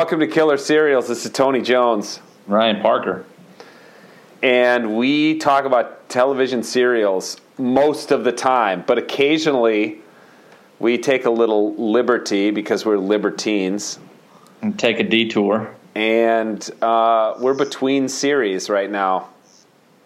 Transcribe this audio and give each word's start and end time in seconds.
Welcome 0.00 0.20
to 0.20 0.28
Killer 0.28 0.56
Serials. 0.56 1.08
This 1.08 1.26
is 1.26 1.30
Tony 1.30 1.60
Jones. 1.60 2.20
Ryan 2.46 2.80
Parker. 2.80 3.26
And 4.42 4.96
we 4.96 5.36
talk 5.36 5.66
about 5.66 6.08
television 6.08 6.62
serials 6.62 7.36
most 7.58 8.10
of 8.10 8.24
the 8.24 8.32
time, 8.32 8.82
but 8.86 8.96
occasionally 8.96 10.00
we 10.78 10.96
take 10.96 11.26
a 11.26 11.30
little 11.30 11.74
liberty 11.74 12.50
because 12.50 12.86
we're 12.86 12.96
libertines. 12.96 13.98
And 14.62 14.78
take 14.78 15.00
a 15.00 15.04
detour. 15.04 15.76
And 15.94 16.66
uh, 16.80 17.34
we're 17.38 17.52
between 17.52 18.08
series 18.08 18.70
right 18.70 18.90
now. 18.90 19.28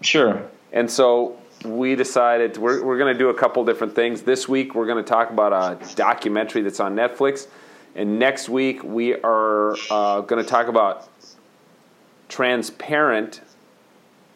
Sure. 0.00 0.42
And 0.72 0.90
so 0.90 1.38
we 1.64 1.94
decided 1.94 2.56
we're, 2.56 2.82
we're 2.82 2.98
going 2.98 3.14
to 3.14 3.18
do 3.18 3.28
a 3.28 3.34
couple 3.34 3.64
different 3.64 3.94
things. 3.94 4.22
This 4.22 4.48
week 4.48 4.74
we're 4.74 4.86
going 4.86 5.04
to 5.04 5.08
talk 5.08 5.30
about 5.30 5.52
a 5.52 5.94
documentary 5.94 6.62
that's 6.62 6.80
on 6.80 6.96
Netflix. 6.96 7.46
And 7.94 8.18
next 8.18 8.48
week 8.48 8.82
we 8.82 9.14
are 9.14 9.76
uh, 9.90 10.20
going 10.22 10.42
to 10.42 10.48
talk 10.48 10.68
about 10.68 11.08
Transparent. 12.28 13.40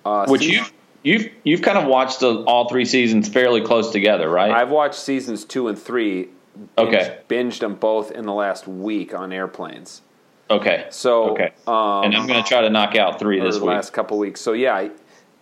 Uh, 0.05 0.27
Which 0.27 0.45
you 0.45 0.63
you've 1.03 1.31
you've 1.43 1.63
kind 1.63 1.79
of 1.79 1.87
watched 1.87 2.21
the, 2.21 2.43
all 2.45 2.69
three 2.69 2.85
seasons 2.85 3.29
fairly 3.29 3.61
close 3.61 3.91
together, 3.91 4.29
right? 4.29 4.51
I've 4.51 4.71
watched 4.71 4.97
seasons 4.97 5.45
two 5.45 5.69
and 5.69 5.79
three. 5.79 6.29
Binged, 6.77 6.89
okay. 6.89 7.19
Binged 7.29 7.61
them 7.61 7.75
both 7.77 8.11
in 8.11 8.27
the 8.27 8.33
last 8.33 8.67
week 8.67 9.15
on 9.15 9.33
airplanes. 9.33 10.03
Okay. 10.51 10.87
So 10.91 11.31
okay. 11.31 11.53
Um, 11.67 12.05
and 12.05 12.17
I'm 12.17 12.27
going 12.27 12.43
to 12.43 12.49
try 12.49 12.63
to 12.63 12.71
knock 12.71 12.97
out 12.97 13.19
three 13.19 13.41
this 13.41 13.57
the 13.57 13.63
week. 13.63 13.75
Last 13.75 13.93
couple 13.93 14.19
weeks. 14.19 14.41
So 14.41 14.53
yeah, 14.53 14.89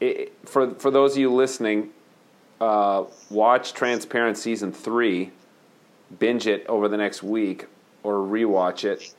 it, 0.01 0.33
for 0.45 0.75
for 0.75 0.91
those 0.91 1.13
of 1.13 1.19
you 1.19 1.33
listening, 1.33 1.91
uh, 2.61 3.05
watch 3.31 3.73
Transparent 3.73 4.37
season 4.37 4.73
three, 4.73 5.31
binge 6.19 6.47
it 6.47 6.67
over 6.67 6.89
the 6.89 6.97
next 6.97 7.23
week, 7.23 7.67
or 8.07 8.15
rewatch 8.19 8.85
it. 8.85 9.13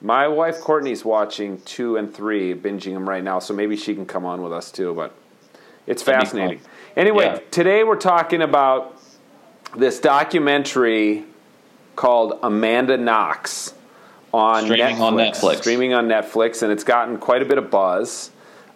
My 0.00 0.28
wife 0.28 0.60
Courtney's 0.60 1.04
watching 1.04 1.60
two 1.62 1.96
and 1.96 2.14
three, 2.14 2.54
binging 2.54 2.94
them 2.94 3.08
right 3.08 3.24
now, 3.24 3.40
so 3.40 3.52
maybe 3.52 3.76
she 3.76 3.94
can 3.94 4.06
come 4.06 4.24
on 4.24 4.42
with 4.42 4.52
us 4.52 4.70
too. 4.70 4.94
But 4.94 5.12
it's 5.86 6.02
fascinating. 6.02 6.60
Anyway, 6.96 7.24
yeah. 7.24 7.40
today 7.50 7.82
we're 7.82 7.96
talking 7.96 8.40
about 8.40 8.96
this 9.76 9.98
documentary 9.98 11.24
called 11.96 12.38
Amanda 12.44 12.96
Knox 12.96 13.74
on 14.32 14.64
streaming 14.66 14.96
Netflix, 14.96 15.00
on 15.00 15.14
Netflix. 15.14 15.56
Streaming 15.56 15.94
on 15.94 16.06
Netflix, 16.06 16.62
and 16.62 16.70
it's 16.70 16.84
gotten 16.84 17.18
quite 17.18 17.42
a 17.42 17.44
bit 17.44 17.58
of 17.58 17.68
buzz 17.68 18.30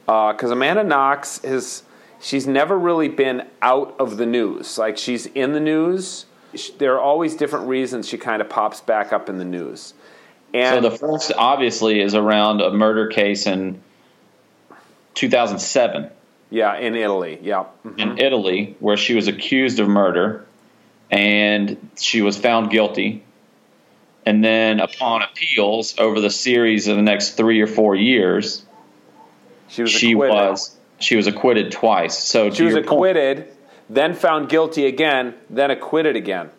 because 0.07 0.51
uh, 0.51 0.55
Amanda 0.55 0.83
Knox 0.83 1.45
is 1.45 1.85
she's 2.21 2.49
never 2.49 2.77
really 2.77 3.09
been 3.09 3.47
out 3.61 3.95
of 4.01 4.17
the 4.17 4.27
news. 4.27 4.77
Like 4.77 4.99
she's 4.99 5.27
in 5.27 5.53
the 5.53 5.61
news. 5.61 6.27
There 6.79 6.95
are 6.95 7.01
always 7.01 7.37
different 7.37 7.69
reasons 7.69 8.09
she 8.09 8.19
kind 8.19 8.43
of 8.43 8.49
pops 8.49 8.81
back 8.81 9.13
up 9.13 9.29
in 9.29 9.39
the 9.39 9.45
news. 9.45 9.95
And 10.55 10.83
so 10.83 10.91
the 10.91 10.97
first, 10.97 11.33
obviously, 11.37 12.01
is 12.01 12.15
around 12.15 12.61
a 12.61 12.71
murder 12.71 13.09
case 13.09 13.47
in 13.47 13.81
2007. 15.15 16.11
Yeah, 16.51 16.77
in 16.77 16.95
Italy. 16.95 17.39
Yeah. 17.43 17.65
Mm-hmm. 17.87 17.99
In 17.99 18.19
Italy, 18.19 18.77
where 18.79 18.97
she 18.97 19.15
was 19.15 19.29
accused 19.29 19.81
of 19.81 19.89
murder 19.89 20.47
and 21.11 21.91
she 21.97 22.23
was 22.23 22.39
found 22.39 22.71
guilty. 22.71 23.23
And 24.25 24.45
then, 24.45 24.81
upon 24.81 25.23
appeals 25.23 25.99
over 25.99 26.21
the 26.21 26.31
series 26.31 26.87
of 26.87 26.97
the 26.97 27.03
next 27.03 27.33
three 27.33 27.61
or 27.61 27.67
four 27.67 27.97
years, 27.97 28.65
she 29.69 29.83
was 29.83 29.91
she 29.91 30.13
acquitted. 30.13 30.35
was 30.35 30.77
she 31.01 31.17
was 31.17 31.27
acquitted 31.27 31.73
twice. 31.73 32.17
So 32.17 32.51
she 32.51 32.63
was 32.65 32.77
acquitted, 32.77 33.39
point, 33.39 33.57
then 33.93 34.15
found 34.15 34.49
guilty 34.49 34.87
again, 34.87 35.35
then 35.51 35.71
acquitted 35.71 36.17
again. 36.17 36.51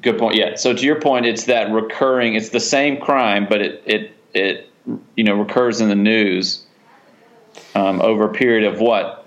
Good 0.00 0.18
point. 0.18 0.36
Yeah. 0.36 0.56
So 0.56 0.72
to 0.72 0.84
your 0.84 1.00
point, 1.00 1.26
it's 1.26 1.44
that 1.44 1.70
recurring. 1.70 2.34
It's 2.34 2.48
the 2.48 2.60
same 2.60 2.98
crime, 2.98 3.46
but 3.48 3.60
it 3.60 3.82
it 3.86 4.10
it 4.34 4.70
you 5.14 5.24
know 5.24 5.34
recurs 5.34 5.80
in 5.80 5.88
the 5.88 5.94
news 5.94 6.64
um, 7.74 8.00
over 8.00 8.24
a 8.24 8.32
period 8.32 8.72
of 8.72 8.80
what, 8.80 9.26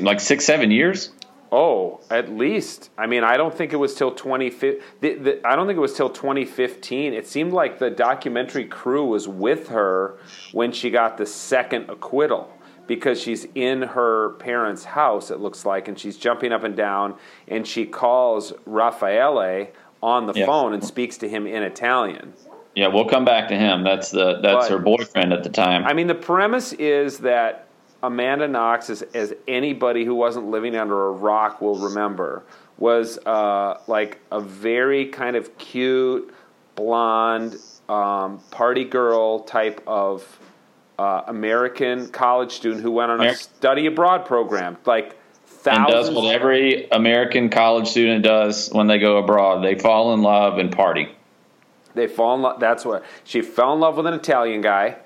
like 0.00 0.20
six 0.20 0.44
seven 0.44 0.70
years. 0.70 1.10
Oh, 1.50 2.00
at 2.10 2.30
least. 2.30 2.90
I 2.96 3.06
mean, 3.06 3.24
I 3.24 3.36
don't 3.36 3.54
think 3.54 3.72
it 3.72 3.76
was 3.76 3.94
till 3.94 4.12
2015. 4.12 5.40
I 5.44 5.56
don't 5.56 5.66
think 5.66 5.76
it 5.76 5.80
was 5.80 5.94
till 5.94 6.08
2015. 6.08 7.12
It 7.12 7.26
seemed 7.26 7.52
like 7.52 7.78
the 7.78 7.90
documentary 7.90 8.64
crew 8.64 9.04
was 9.04 9.28
with 9.28 9.68
her 9.68 10.16
when 10.52 10.72
she 10.72 10.88
got 10.88 11.18
the 11.18 11.26
second 11.26 11.90
acquittal 11.90 12.50
because 12.94 13.18
she's 13.18 13.46
in 13.54 13.80
her 13.80 14.34
parents' 14.34 14.84
house, 14.84 15.30
it 15.30 15.40
looks 15.40 15.64
like, 15.64 15.88
and 15.88 15.98
she's 15.98 16.18
jumping 16.18 16.52
up 16.52 16.62
and 16.62 16.76
down, 16.76 17.14
and 17.48 17.66
she 17.66 17.86
calls 17.86 18.52
Raffaele 18.66 19.68
on 20.02 20.26
the 20.26 20.34
yeah. 20.34 20.44
phone 20.44 20.74
and 20.74 20.84
speaks 20.84 21.16
to 21.16 21.26
him 21.26 21.46
in 21.46 21.62
Italian. 21.62 22.34
Yeah, 22.74 22.88
we'll 22.88 23.08
come 23.08 23.24
back 23.24 23.48
to 23.48 23.56
him. 23.56 23.82
That's 23.82 24.10
the 24.10 24.40
that's 24.42 24.68
but, 24.68 24.70
her 24.72 24.78
boyfriend 24.78 25.32
at 25.32 25.42
the 25.42 25.48
time. 25.48 25.86
I 25.86 25.94
mean, 25.94 26.06
the 26.06 26.14
premise 26.14 26.74
is 26.74 27.16
that 27.20 27.66
Amanda 28.02 28.46
Knox, 28.46 28.90
as, 28.90 29.00
as 29.14 29.32
anybody 29.48 30.04
who 30.04 30.14
wasn't 30.14 30.50
living 30.50 30.76
under 30.76 31.06
a 31.06 31.12
rock 31.12 31.62
will 31.62 31.78
remember, 31.78 32.42
was 32.76 33.18
uh, 33.24 33.80
like 33.86 34.20
a 34.30 34.40
very 34.40 35.06
kind 35.06 35.34
of 35.34 35.56
cute, 35.56 36.30
blonde, 36.74 37.56
um, 37.88 38.38
party 38.50 38.84
girl 38.84 39.40
type 39.40 39.82
of 39.86 40.38
uh, 41.02 41.24
American 41.26 42.08
college 42.10 42.52
student 42.52 42.80
who 42.80 42.92
went 42.92 43.10
on 43.10 43.20
a 43.20 43.34
study 43.34 43.86
abroad 43.86 44.24
program, 44.24 44.76
like 44.86 45.16
thousands. 45.46 45.88
And 45.88 45.88
does 45.88 46.10
what 46.14 46.32
every 46.32 46.88
American 46.90 47.50
college 47.50 47.88
student 47.88 48.22
does 48.22 48.68
when 48.70 48.86
they 48.86 48.98
go 48.98 49.16
abroad. 49.16 49.64
They 49.64 49.76
fall 49.76 50.14
in 50.14 50.22
love 50.22 50.58
and 50.58 50.70
party. 50.70 51.08
They 51.94 52.06
fall 52.06 52.36
in 52.36 52.42
love. 52.42 52.60
That's 52.60 52.84
what 52.84 53.04
she 53.24 53.42
fell 53.42 53.74
in 53.74 53.80
love 53.80 53.96
with 53.96 54.06
an 54.06 54.14
Italian 54.14 54.60
guy. 54.60 54.96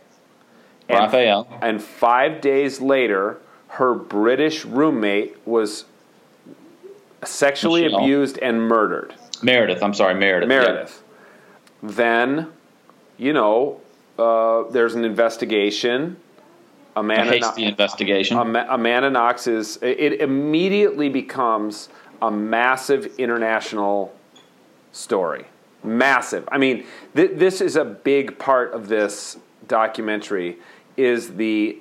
And, 0.86 0.98
Raffaele. 0.98 1.48
And 1.62 1.82
five 1.82 2.42
days 2.42 2.78
later, 2.82 3.38
her 3.68 3.94
British 3.94 4.66
roommate 4.66 5.34
was 5.46 5.86
sexually 7.24 7.84
Michelle. 7.84 8.00
abused 8.00 8.38
and 8.38 8.60
murdered. 8.60 9.14
Meredith, 9.42 9.82
I'm 9.82 9.94
sorry, 9.94 10.14
Meredith. 10.14 10.48
Meredith. 10.48 11.02
Yeah. 11.82 11.88
Then, 11.90 12.52
you 13.16 13.32
know, 13.32 13.80
uh, 14.18 14.64
there's 14.70 14.94
an 14.94 15.04
investigation. 15.04 16.16
Amanda 16.94 17.30
a 17.30 17.34
hasty 17.34 17.62
no- 17.62 17.68
investigation. 17.68 18.38
Amanda 18.38 19.10
Knox 19.10 19.46
is. 19.46 19.78
It 19.82 20.20
immediately 20.20 21.08
becomes 21.08 21.88
a 22.22 22.30
massive 22.30 23.18
international 23.18 24.14
story. 24.92 25.44
Massive. 25.84 26.48
I 26.50 26.58
mean, 26.58 26.86
th- 27.14 27.32
this 27.34 27.60
is 27.60 27.76
a 27.76 27.84
big 27.84 28.38
part 28.38 28.72
of 28.72 28.88
this 28.88 29.36
documentary. 29.68 30.58
Is 30.96 31.34
the 31.34 31.78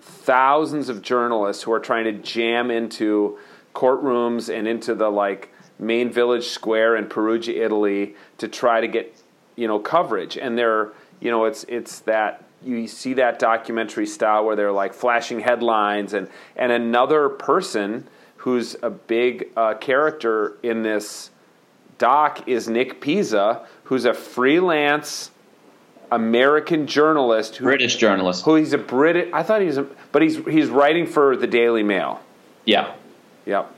thousands 0.00 0.88
of 0.88 1.02
journalists 1.02 1.62
who 1.62 1.72
are 1.72 1.80
trying 1.80 2.04
to 2.04 2.12
jam 2.12 2.70
into 2.70 3.38
courtrooms 3.74 4.52
and 4.52 4.66
into 4.66 4.94
the 4.94 5.10
like 5.10 5.52
main 5.78 6.10
village 6.10 6.46
square 6.46 6.96
in 6.96 7.06
Perugia, 7.06 7.62
Italy, 7.62 8.14
to 8.38 8.48
try 8.48 8.80
to 8.80 8.88
get 8.88 9.14
you 9.56 9.68
know 9.68 9.78
coverage, 9.78 10.38
and 10.38 10.56
they're 10.56 10.92
you 11.24 11.30
know, 11.30 11.46
it's 11.46 11.64
it's 11.64 12.00
that 12.00 12.44
you 12.62 12.86
see 12.86 13.14
that 13.14 13.38
documentary 13.38 14.06
style 14.06 14.44
where 14.44 14.54
they're 14.54 14.70
like 14.70 14.92
flashing 14.92 15.40
headlines 15.40 16.12
and 16.12 16.28
and 16.54 16.70
another 16.70 17.30
person 17.30 18.06
who's 18.36 18.76
a 18.82 18.90
big 18.90 19.48
uh, 19.56 19.74
character 19.74 20.58
in 20.62 20.82
this 20.82 21.30
doc 21.96 22.46
is 22.46 22.68
Nick 22.68 23.00
Pisa, 23.00 23.66
who's 23.84 24.04
a 24.04 24.12
freelance 24.12 25.30
American 26.12 26.86
journalist, 26.86 27.56
who, 27.56 27.64
British 27.64 27.96
journalist, 27.96 28.44
who 28.44 28.56
he's 28.56 28.74
a 28.74 28.78
British. 28.78 29.30
I 29.32 29.42
thought 29.42 29.62
he's 29.62 29.78
a, 29.78 29.86
but 30.12 30.20
he's 30.20 30.36
he's 30.44 30.68
writing 30.68 31.06
for 31.06 31.38
the 31.38 31.46
Daily 31.46 31.82
Mail. 31.82 32.20
Yeah, 32.66 32.92
yep. 33.46 33.72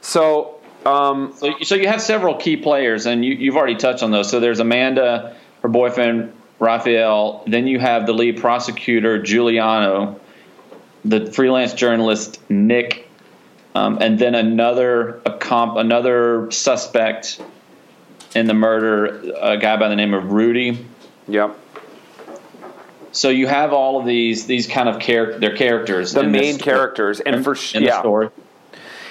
So, 0.00 0.60
um, 0.84 1.34
so, 1.36 1.54
so 1.62 1.76
you 1.76 1.86
have 1.86 2.02
several 2.02 2.34
key 2.34 2.56
players, 2.56 3.06
and 3.06 3.24
you, 3.24 3.32
you've 3.34 3.56
already 3.56 3.76
touched 3.76 4.02
on 4.02 4.10
those. 4.10 4.28
So 4.28 4.40
there's 4.40 4.58
Amanda 4.58 5.36
her 5.62 5.68
boyfriend 5.68 6.32
Raffaele. 6.58 7.42
Then 7.46 7.66
you 7.66 7.78
have 7.78 8.06
the 8.06 8.12
lead 8.12 8.40
prosecutor 8.40 9.20
Giuliano, 9.22 10.20
the 11.04 11.26
freelance 11.32 11.74
journalist 11.74 12.38
Nick, 12.50 13.08
um, 13.74 13.98
and 14.00 14.18
then 14.18 14.34
another 14.34 15.20
a 15.24 15.38
comp, 15.38 15.76
another 15.76 16.50
suspect 16.50 17.40
in 18.34 18.46
the 18.46 18.54
murder, 18.54 19.32
a 19.40 19.56
guy 19.56 19.76
by 19.76 19.88
the 19.88 19.96
name 19.96 20.14
of 20.14 20.32
Rudy. 20.32 20.86
Yep. 21.28 21.58
So 23.12 23.28
you 23.28 23.46
have 23.46 23.72
all 23.72 24.00
of 24.00 24.06
these 24.06 24.46
these 24.46 24.66
kind 24.66 24.88
of 24.88 24.98
character 24.98 25.38
their 25.38 25.56
characters, 25.56 26.12
the 26.12 26.22
main 26.22 26.58
characters, 26.58 27.20
and 27.20 27.36
in, 27.36 27.44
for 27.44 27.54
in 27.74 27.82
yeah. 27.82 27.90
the 27.90 28.00
story. 28.00 28.30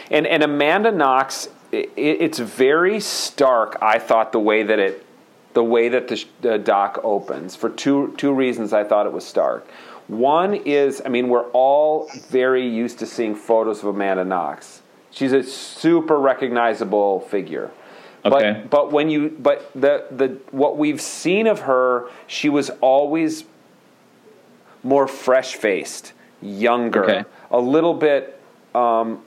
And 0.09 0.25
and 0.25 0.41
Amanda 0.43 0.91
Knox, 0.91 1.49
it, 1.71 1.91
it's 1.95 2.39
very 2.39 2.99
stark. 2.99 3.77
I 3.81 3.99
thought 3.99 4.31
the 4.31 4.39
way 4.39 4.63
that 4.63 4.79
it 4.79 5.05
the 5.53 5.63
way 5.63 5.89
that 5.89 6.07
the, 6.07 6.23
the 6.41 6.57
doc 6.57 6.99
opens 7.03 7.55
for 7.55 7.69
two 7.69 8.13
two 8.17 8.33
reasons. 8.33 8.73
I 8.73 8.83
thought 8.83 9.05
it 9.05 9.13
was 9.13 9.25
stark. 9.25 9.67
One 10.07 10.53
is, 10.53 11.01
I 11.05 11.09
mean, 11.09 11.29
we're 11.29 11.49
all 11.51 12.09
very 12.29 12.67
used 12.67 12.99
to 12.99 13.05
seeing 13.05 13.33
photos 13.35 13.79
of 13.79 13.85
Amanda 13.85 14.25
Knox. 14.25 14.81
She's 15.11 15.31
a 15.31 15.43
super 15.43 16.19
recognizable 16.19 17.21
figure. 17.21 17.71
Okay. 18.25 18.61
But 18.63 18.69
but 18.69 18.91
when 18.91 19.09
you 19.09 19.29
but 19.39 19.71
the 19.73 20.05
the 20.11 20.37
what 20.51 20.77
we've 20.77 21.01
seen 21.01 21.47
of 21.47 21.61
her, 21.61 22.09
she 22.27 22.49
was 22.49 22.69
always 22.81 23.45
more 24.83 25.07
fresh 25.07 25.55
faced, 25.55 26.13
younger, 26.41 27.03
Okay. 27.03 27.23
a 27.51 27.59
little 27.59 27.93
bit 27.93 28.39
um, 28.75 29.21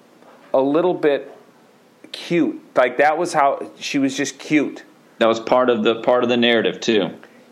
a 0.53 0.61
little 0.61 0.95
bit 0.95 1.37
cute. 2.13 2.61
Like 2.77 2.97
that 2.99 3.19
was 3.19 3.33
how 3.33 3.71
she 3.79 3.99
was 3.99 4.17
just 4.17 4.39
cute. 4.39 4.85
That 5.25 5.29
was 5.29 5.41
part 5.41 5.71
of 5.71 5.85
the 5.85 6.03
part 6.03 6.23
of 6.23 6.29
the 6.29 6.37
narrative 6.37 6.81
too. 6.81 7.09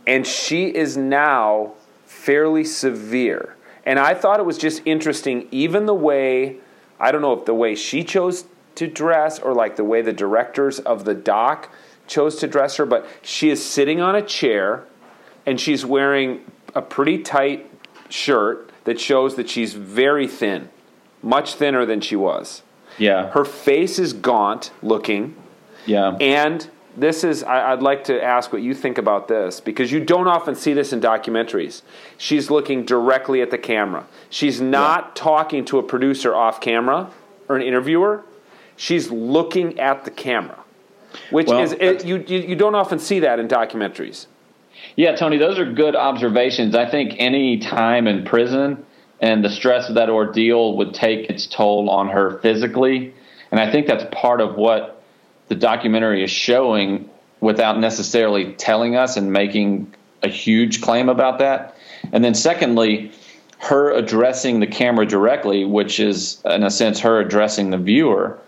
and 0.06 0.26
she 0.26 0.66
is 0.66 0.94
now 0.98 1.72
fairly 2.04 2.64
severe. 2.64 3.56
And 3.86 3.98
I 3.98 4.12
thought 4.12 4.40
it 4.40 4.44
was 4.44 4.58
just 4.58 4.82
interesting, 4.84 5.48
even 5.50 5.86
the 5.86 5.94
way 5.94 6.58
I 7.00 7.10
don't 7.10 7.22
know 7.22 7.32
if 7.32 7.46
the 7.46 7.54
way 7.54 7.74
she 7.74 8.04
chose 8.04 8.44
to 8.74 8.86
dress 8.86 9.38
or 9.38 9.54
like 9.54 9.76
the 9.76 9.84
way 9.84 10.02
the 10.02 10.12
directors 10.12 10.80
of 10.80 11.06
the 11.06 11.14
doc 11.14 11.70
chose 12.06 12.36
to 12.40 12.46
dress 12.46 12.76
her, 12.76 12.84
but 12.84 13.06
she 13.22 13.48
is 13.48 13.64
sitting 13.64 14.02
on 14.02 14.14
a 14.14 14.20
chair 14.20 14.84
and 15.46 15.58
she's 15.58 15.86
wearing 15.86 16.42
a 16.74 16.82
pretty 16.82 17.22
tight 17.22 17.70
shirt 18.10 18.70
that 18.84 19.00
shows 19.00 19.36
that 19.36 19.48
she's 19.48 19.72
very 19.72 20.28
thin, 20.28 20.68
much 21.22 21.54
thinner 21.54 21.86
than 21.86 22.02
she 22.02 22.16
was. 22.16 22.60
Yeah. 22.98 23.30
Her 23.30 23.46
face 23.46 23.98
is 23.98 24.12
gaunt 24.12 24.72
looking. 24.82 25.36
yeah. 25.86 26.18
And 26.20 26.68
this 26.96 27.24
is, 27.24 27.42
I, 27.42 27.72
I'd 27.72 27.82
like 27.82 28.04
to 28.04 28.22
ask 28.22 28.52
what 28.52 28.62
you 28.62 28.74
think 28.74 28.98
about 28.98 29.28
this 29.28 29.60
because 29.60 29.90
you 29.90 30.04
don't 30.04 30.28
often 30.28 30.54
see 30.54 30.72
this 30.72 30.92
in 30.92 31.00
documentaries. 31.00 31.82
She's 32.18 32.50
looking 32.50 32.84
directly 32.84 33.40
at 33.42 33.50
the 33.50 33.58
camera. 33.58 34.06
She's 34.30 34.60
not 34.60 35.16
talking 35.16 35.64
to 35.66 35.78
a 35.78 35.82
producer 35.82 36.34
off 36.34 36.60
camera 36.60 37.10
or 37.48 37.56
an 37.56 37.62
interviewer. 37.62 38.24
She's 38.76 39.10
looking 39.10 39.78
at 39.78 40.04
the 40.04 40.10
camera, 40.10 40.58
which 41.30 41.46
Well, 41.46 41.62
is, 41.62 41.72
it, 41.72 42.04
you, 42.04 42.24
you, 42.26 42.38
you 42.38 42.56
don't 42.56 42.74
often 42.74 42.98
see 42.98 43.20
that 43.20 43.38
in 43.38 43.48
documentaries. 43.48 44.26
Yeah, 44.96 45.14
Tony, 45.14 45.38
those 45.38 45.58
are 45.58 45.70
good 45.70 45.94
observations. 45.94 46.74
I 46.74 46.90
think 46.90 47.14
any 47.18 47.58
time 47.58 48.06
in 48.06 48.24
prison 48.24 48.84
and 49.20 49.44
the 49.44 49.50
stress 49.50 49.88
of 49.88 49.94
that 49.94 50.10
ordeal 50.10 50.76
would 50.78 50.94
take 50.94 51.30
its 51.30 51.46
toll 51.46 51.88
on 51.88 52.08
her 52.08 52.38
physically. 52.40 53.14
And 53.50 53.60
I 53.60 53.70
think 53.70 53.86
that's 53.86 54.04
part 54.12 54.40
of 54.40 54.56
what 54.56 55.01
the 55.48 55.54
documentary 55.54 56.24
is 56.24 56.30
showing 56.30 57.08
without 57.40 57.78
necessarily 57.78 58.52
telling 58.54 58.96
us 58.96 59.16
and 59.16 59.32
making 59.32 59.92
a 60.22 60.28
huge 60.28 60.80
claim 60.80 61.08
about 61.08 61.40
that. 61.40 61.76
And 62.12 62.24
then, 62.24 62.34
secondly, 62.34 63.12
her 63.58 63.92
addressing 63.92 64.60
the 64.60 64.66
camera 64.66 65.06
directly, 65.06 65.64
which 65.64 66.00
is, 66.00 66.40
in 66.44 66.62
a 66.62 66.70
sense, 66.70 67.00
her 67.00 67.20
addressing 67.20 67.70
the 67.70 67.78
viewer, 67.78 68.38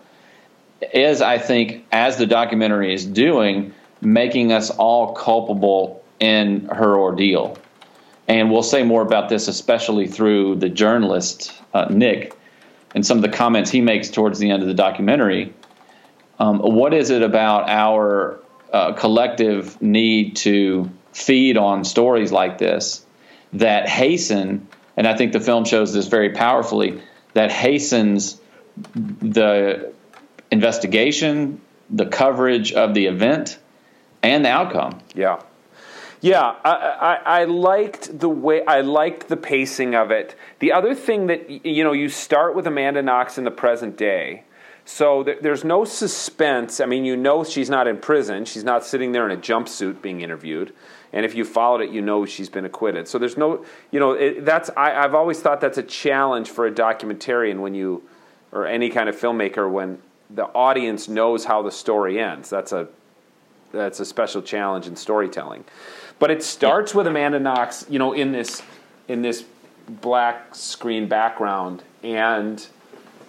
is, 0.93 1.21
I 1.21 1.37
think, 1.37 1.85
as 1.91 2.17
the 2.17 2.25
documentary 2.25 2.93
is 2.93 3.05
doing, 3.05 3.73
making 4.01 4.51
us 4.51 4.69
all 4.69 5.13
culpable 5.13 6.03
in 6.19 6.65
her 6.65 6.97
ordeal. 6.97 7.57
And 8.27 8.51
we'll 8.51 8.63
say 8.63 8.83
more 8.83 9.01
about 9.01 9.29
this, 9.29 9.47
especially 9.47 10.07
through 10.07 10.55
the 10.55 10.69
journalist, 10.69 11.53
uh, 11.73 11.85
Nick, 11.89 12.35
and 12.93 13.05
some 13.05 13.17
of 13.17 13.21
the 13.21 13.29
comments 13.29 13.69
he 13.69 13.81
makes 13.81 14.09
towards 14.09 14.39
the 14.39 14.49
end 14.49 14.63
of 14.63 14.67
the 14.67 14.73
documentary. 14.73 15.53
Um, 16.39 16.59
what 16.59 16.93
is 16.93 17.09
it 17.09 17.21
about 17.21 17.69
our 17.69 18.39
uh, 18.71 18.93
collective 18.93 19.81
need 19.81 20.35
to 20.37 20.89
feed 21.13 21.57
on 21.57 21.85
stories 21.85 22.31
like 22.31 22.57
this 22.57 23.05
that 23.53 23.87
hasten, 23.87 24.67
and 24.97 25.07
I 25.07 25.15
think 25.15 25.31
the 25.31 25.39
film 25.39 25.63
shows 25.63 25.93
this 25.93 26.07
very 26.07 26.31
powerfully, 26.31 27.01
that 27.33 27.51
hastens 27.51 28.39
the 28.93 29.93
investigation, 30.51 31.61
the 31.89 32.05
coverage 32.05 32.73
of 32.73 32.93
the 32.93 33.05
event, 33.05 33.57
and 34.23 34.43
the 34.43 34.49
outcome. 34.49 34.99
Yeah. 35.13 35.41
Yeah, 36.21 36.55
I, 36.63 36.71
I, 36.71 37.41
I 37.41 37.43
liked 37.43 38.19
the 38.19 38.29
way 38.29 38.65
I 38.65 38.81
liked 38.81 39.27
the 39.27 39.37
pacing 39.37 39.93
of 39.93 40.09
it. 40.09 40.35
The 40.57 40.71
other 40.71 40.95
thing 40.95 41.27
that 41.27 41.65
you 41.65 41.83
know, 41.83 41.91
you 41.91 42.09
start 42.09 42.55
with 42.55 42.65
Amanda 42.65 43.03
Knox 43.03 43.37
in 43.37 43.43
the 43.43 43.51
present 43.51 43.95
day, 43.95 44.43
so 44.85 45.23
there, 45.23 45.37
there's 45.41 45.63
no 45.63 45.83
suspense. 45.83 46.79
I 46.79 46.85
mean, 46.85 47.05
you 47.05 47.17
know 47.17 47.43
she's 47.43 47.69
not 47.69 47.87
in 47.87 47.97
prison; 47.97 48.45
she's 48.45 48.63
not 48.63 48.85
sitting 48.85 49.11
there 49.11 49.29
in 49.29 49.37
a 49.37 49.41
jumpsuit 49.41 50.01
being 50.01 50.21
interviewed. 50.21 50.73
And 51.11 51.25
if 51.25 51.33
you 51.33 51.45
followed 51.45 51.81
it, 51.81 51.91
you 51.91 52.01
know 52.01 52.25
she's 52.25 52.49
been 52.49 52.65
acquitted. 52.65 53.07
So 53.07 53.17
there's 53.17 53.37
no, 53.37 53.65
you 53.89 53.99
know, 53.99 54.11
it, 54.11 54.43
that's 54.43 54.69
I, 54.75 54.93
I've 54.93 55.15
always 55.15 55.39
thought 55.39 55.61
that's 55.61 55.77
a 55.77 55.83
challenge 55.83 56.49
for 56.49 56.67
a 56.67 56.71
documentarian 56.71 57.61
when 57.61 57.73
you, 57.73 58.03
or 58.51 58.67
any 58.67 58.89
kind 58.89 59.07
of 59.07 59.15
filmmaker 59.15 59.69
when 59.71 59.99
the 60.29 60.45
audience 60.45 61.07
knows 61.07 61.45
how 61.45 61.61
the 61.61 61.71
story 61.71 62.19
ends. 62.19 62.49
That's 62.49 62.71
a 62.71 62.89
that's 63.71 63.99
a 63.99 64.05
special 64.05 64.41
challenge 64.41 64.87
in 64.87 64.95
storytelling. 64.95 65.63
But 66.19 66.31
it 66.31 66.43
starts 66.43 66.93
with 66.93 67.07
Amanda 67.07 67.39
Knox, 67.39 67.85
you 67.89 67.99
know, 67.99 68.13
in 68.13 68.31
this 68.31 68.61
in 69.07 69.21
this 69.21 69.45
black 69.87 70.53
screen 70.53 71.07
background, 71.07 71.83
and 72.03 72.65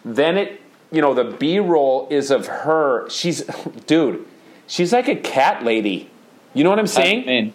then 0.04 0.38
it, 0.38 0.60
you 0.90 1.00
know, 1.02 1.14
the 1.14 1.24
B 1.24 1.58
roll 1.58 2.06
is 2.10 2.30
of 2.30 2.46
her. 2.46 3.08
She's, 3.10 3.42
dude, 3.86 4.26
she's 4.66 4.92
like 4.92 5.08
a 5.08 5.16
cat 5.16 5.64
lady. 5.64 6.10
You 6.54 6.64
know 6.64 6.70
what 6.70 6.78
I'm 6.78 6.86
How 6.86 6.94
do 6.94 7.00
you 7.00 7.04
saying? 7.06 7.26
mean? 7.26 7.54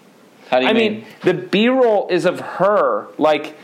How 0.50 0.60
do 0.60 0.66
you 0.66 0.70
I 0.70 0.74
mean? 0.74 0.94
mean, 0.94 1.06
the 1.24 1.34
B 1.34 1.70
roll 1.70 2.08
is 2.10 2.26
of 2.26 2.40
her, 2.40 3.08
like 3.18 3.58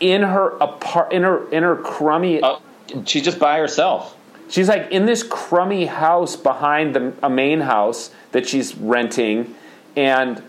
in 0.00 0.22
her 0.22 0.56
apart, 0.58 1.12
in 1.12 1.22
her 1.22 1.48
in 1.50 1.62
her 1.62 1.76
crummy. 1.76 2.40
Oh, 2.42 2.60
she's 3.04 3.22
just 3.22 3.38
by 3.38 3.58
herself. 3.58 4.16
She's 4.48 4.68
like 4.68 4.90
in 4.90 5.06
this 5.06 5.22
crummy 5.22 5.86
house 5.86 6.36
behind 6.36 6.94
the 6.94 7.12
a 7.22 7.30
main 7.30 7.60
house 7.60 8.10
that 8.32 8.48
she's 8.48 8.74
renting, 8.74 9.54
and 9.96 10.42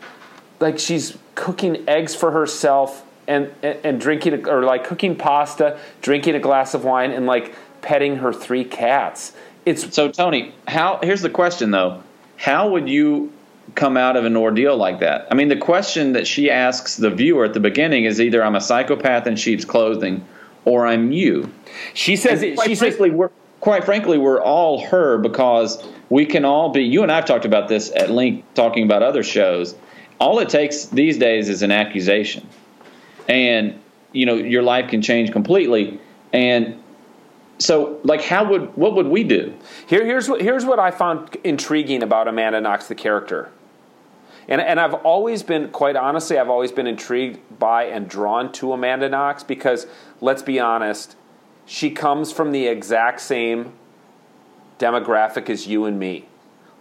like 0.60 0.80
she's 0.80 1.18
cooking 1.36 1.88
eggs 1.88 2.16
for 2.16 2.32
herself 2.32 3.06
and 3.28 3.52
and, 3.62 3.80
and 3.84 4.02
drinking 4.02 4.48
or 4.48 4.64
like 4.64 4.86
cooking 4.86 5.16
pasta, 5.16 5.78
drinking 6.02 6.36
a 6.36 6.40
glass 6.40 6.74
of 6.74 6.84
wine, 6.84 7.12
and 7.12 7.26
like 7.26 7.54
petting 7.86 8.18
her 8.18 8.34
three 8.34 8.64
cats. 8.64 9.32
It's 9.64 9.94
So 9.94 10.10
Tony, 10.10 10.54
how 10.68 11.00
here's 11.04 11.22
the 11.22 11.30
question 11.30 11.70
though. 11.72 12.02
How 12.36 12.70
would 12.70 12.90
you 12.90 13.32
come 13.76 13.96
out 13.96 14.18
of 14.18 14.26
an 14.26 14.36
ordeal 14.36 14.76
like 14.76 15.00
that? 15.00 15.28
I 15.30 15.36
mean, 15.36 15.50
the 15.50 15.56
question 15.56 16.14
that 16.14 16.26
she 16.26 16.50
asks 16.50 16.98
the 16.98 17.12
viewer 17.12 17.46
at 17.46 17.54
the 17.54 17.60
beginning 17.60 18.06
is 18.06 18.20
either 18.20 18.44
I'm 18.44 18.56
a 18.56 18.62
psychopath 18.62 19.28
in 19.28 19.36
sheep's 19.36 19.66
clothing 19.66 20.26
or 20.66 20.88
I'm 20.88 21.12
you. 21.12 21.52
she 21.94 22.16
says 22.16 22.42
it, 22.42 22.60
she 22.62 22.74
says 22.74 22.98
we're 23.00 23.30
quite 23.62 23.86
frankly, 23.86 24.18
we're 24.18 24.42
all 24.42 24.84
her 24.88 25.20
because 25.20 25.88
we 26.10 26.26
can 26.26 26.44
all 26.44 26.70
be 26.70 26.82
you 26.82 27.04
and 27.04 27.12
I've 27.12 27.26
talked 27.26 27.46
about 27.46 27.68
this 27.68 27.92
at 27.96 28.10
length 28.10 28.52
talking 28.56 28.84
about 28.84 29.04
other 29.04 29.22
shows. 29.22 29.76
All 30.20 30.40
it 30.40 30.50
takes 30.50 30.86
these 30.86 31.20
days 31.20 31.50
is 31.50 31.62
an 31.62 31.72
accusation. 31.72 32.48
And 33.30 33.80
you 34.12 34.26
know, 34.26 34.36
your 34.36 34.64
life 34.64 34.90
can 34.90 35.04
change 35.04 35.32
completely. 35.32 36.00
And 36.34 36.82
so 37.66 38.00
like 38.04 38.22
how 38.22 38.50
would 38.52 38.76
what 38.78 38.96
would 38.96 39.08
we 39.08 39.24
do? 39.24 39.54
Here, 39.88 40.06
here's 40.06 40.30
what 40.30 40.42
here's 40.42 40.66
what 40.66 40.80
I 40.80 40.92
found 40.92 41.36
intriguing 41.44 42.04
about 42.04 42.28
Amanda 42.28 42.62
Knox, 42.62 42.88
the 42.88 42.96
character, 42.96 43.50
and 44.48 44.62
and 44.62 44.80
I've 44.80 44.94
always 44.94 45.42
been 45.42 45.70
quite 45.70 45.96
honestly, 45.96 46.38
I've 46.38 46.50
always 46.50 46.72
been 46.72 46.88
intrigued 46.88 47.40
by 47.58 47.86
and 47.86 48.08
drawn 48.08 48.52
to 48.54 48.74
Amanda 48.74 49.10
Knox 49.10 49.44
because 49.44 49.88
let's 50.22 50.44
be 50.44 50.60
honest, 50.60 51.16
she 51.66 51.90
comes 51.90 52.32
from 52.32 52.52
the 52.52 52.68
exact 52.68 53.20
same 53.22 53.74
demographic 54.78 55.50
as 55.50 55.66
you 55.66 55.86
and 55.86 55.98
me, 55.98 56.26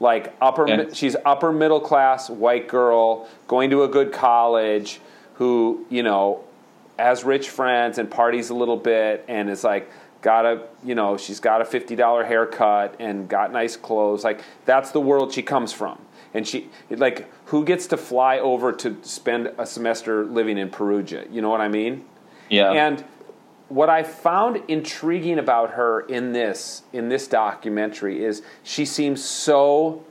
like 0.00 0.34
upper. 0.40 0.68
Yeah. 0.68 0.84
She's 0.92 1.16
upper 1.24 1.50
middle 1.50 1.80
class 1.80 2.28
white 2.28 2.68
girl 2.68 3.26
going 3.48 3.70
to 3.70 3.84
a 3.84 3.88
good 3.88 4.12
college, 4.12 5.00
who 5.36 5.86
you 5.88 6.02
know 6.02 6.44
has 6.98 7.24
rich 7.24 7.48
friends 7.48 7.98
and 7.98 8.10
parties 8.10 8.50
a 8.50 8.54
little 8.54 8.76
bit 8.76 9.24
and 9.26 9.50
is 9.50 9.64
like 9.64 9.90
got 10.24 10.46
a 10.46 10.62
you 10.82 10.94
know 10.94 11.18
she's 11.18 11.38
got 11.38 11.60
a 11.60 11.64
$50 11.64 12.26
haircut 12.26 12.96
and 12.98 13.28
got 13.28 13.52
nice 13.52 13.76
clothes. 13.76 14.24
Like 14.24 14.40
that's 14.64 14.90
the 14.90 15.00
world 15.00 15.32
she 15.32 15.42
comes 15.42 15.72
from. 15.72 16.00
And 16.32 16.48
she 16.48 16.70
like 16.90 17.30
who 17.46 17.64
gets 17.64 17.86
to 17.88 17.96
fly 17.98 18.38
over 18.38 18.72
to 18.72 18.96
spend 19.02 19.52
a 19.58 19.66
semester 19.66 20.24
living 20.24 20.56
in 20.56 20.70
perugia? 20.70 21.26
You 21.30 21.42
know 21.42 21.50
what 21.50 21.60
i 21.60 21.68
mean? 21.68 22.04
Yeah. 22.48 22.72
and 22.72 23.04
what 23.68 23.88
I 23.88 24.02
found 24.02 24.62
intriguing 24.68 25.38
about 25.38 25.72
her 25.72 26.00
in 26.00 26.32
this 26.32 26.82
in 26.92 27.10
this 27.10 27.28
documentary 27.28 28.24
is 28.24 28.42
she 28.62 28.86
seems 28.86 29.22
so 29.22 30.04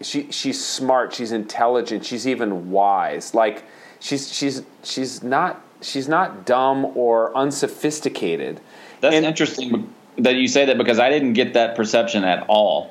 she 0.00 0.30
she's 0.30 0.64
smart, 0.64 1.12
she's 1.14 1.32
intelligent, 1.32 2.04
she's 2.04 2.28
even 2.28 2.70
wise. 2.70 3.34
Like 3.34 3.64
she's 3.98 4.32
she's 4.32 4.62
she's 4.84 5.22
not 5.22 5.62
she's 5.80 6.08
not 6.08 6.44
dumb 6.46 6.84
or 6.94 7.36
unsophisticated. 7.36 8.60
That's 9.00 9.14
And- 9.14 9.24
interesting 9.24 9.92
that 10.16 10.34
you 10.34 10.48
say 10.48 10.64
that 10.64 10.78
because 10.78 10.98
I 10.98 11.10
didn't 11.10 11.34
get 11.34 11.54
that 11.54 11.76
perception 11.76 12.24
at 12.24 12.44
all. 12.48 12.90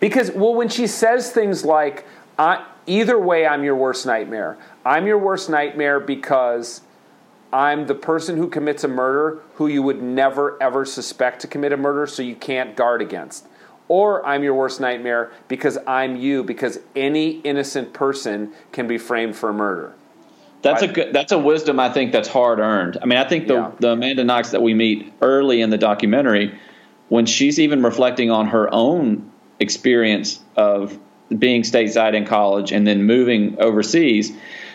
Because, 0.00 0.30
well, 0.32 0.54
when 0.54 0.68
she 0.68 0.86
says 0.86 1.30
things 1.30 1.64
like, 1.64 2.04
I, 2.38 2.64
either 2.86 3.18
way, 3.18 3.46
I'm 3.46 3.64
your 3.64 3.76
worst 3.76 4.06
nightmare. 4.06 4.56
I'm 4.84 5.06
your 5.06 5.18
worst 5.18 5.48
nightmare 5.50 6.00
because 6.00 6.80
I'm 7.52 7.86
the 7.86 7.94
person 7.94 8.36
who 8.36 8.48
commits 8.48 8.82
a 8.84 8.88
murder 8.88 9.40
who 9.54 9.66
you 9.66 9.82
would 9.82 10.02
never, 10.02 10.60
ever 10.60 10.84
suspect 10.84 11.40
to 11.42 11.46
commit 11.46 11.72
a 11.72 11.76
murder, 11.76 12.06
so 12.06 12.22
you 12.22 12.34
can't 12.34 12.74
guard 12.76 13.00
against. 13.02 13.46
or 13.86 14.24
I'm 14.26 14.42
your 14.42 14.54
worst 14.54 14.80
nightmare 14.80 15.30
because 15.46 15.76
I'm 15.86 16.16
you, 16.16 16.42
because 16.42 16.78
any 16.96 17.40
innocent 17.40 17.92
person 17.92 18.50
can 18.72 18.86
be 18.88 18.96
framed 18.96 19.36
for 19.36 19.52
murder. 19.52 19.92
That's 20.64 20.82
I- 20.82 20.86
a 20.86 20.92
good. 20.92 21.12
That's 21.12 21.30
a 21.32 21.38
wisdom 21.38 21.78
I 21.78 21.88
think 21.90 22.10
that's 22.10 22.26
hard 22.28 22.58
earned. 22.58 22.98
I 23.00 23.06
mean, 23.06 23.18
I 23.18 23.28
think 23.28 23.46
the 23.46 23.54
Yeah. 23.54 23.70
the 23.78 23.90
Amanda 23.92 24.24
Knox 24.24 24.50
that 24.50 24.62
we 24.62 24.74
meet 24.74 25.12
early 25.22 25.60
in 25.60 25.70
the 25.70 25.78
documentary, 25.78 26.52
when 27.10 27.26
she's 27.26 27.60
even 27.60 27.82
reflecting 27.82 28.30
on 28.32 28.46
her 28.48 28.68
own 28.72 29.30
experience 29.60 30.40
of 30.56 30.98
being 31.38 31.62
stateside 31.62 32.14
in 32.14 32.24
college 32.24 32.72
and 32.72 32.86
then 32.86 33.04
moving 33.04 33.56
overseas, 33.60 34.32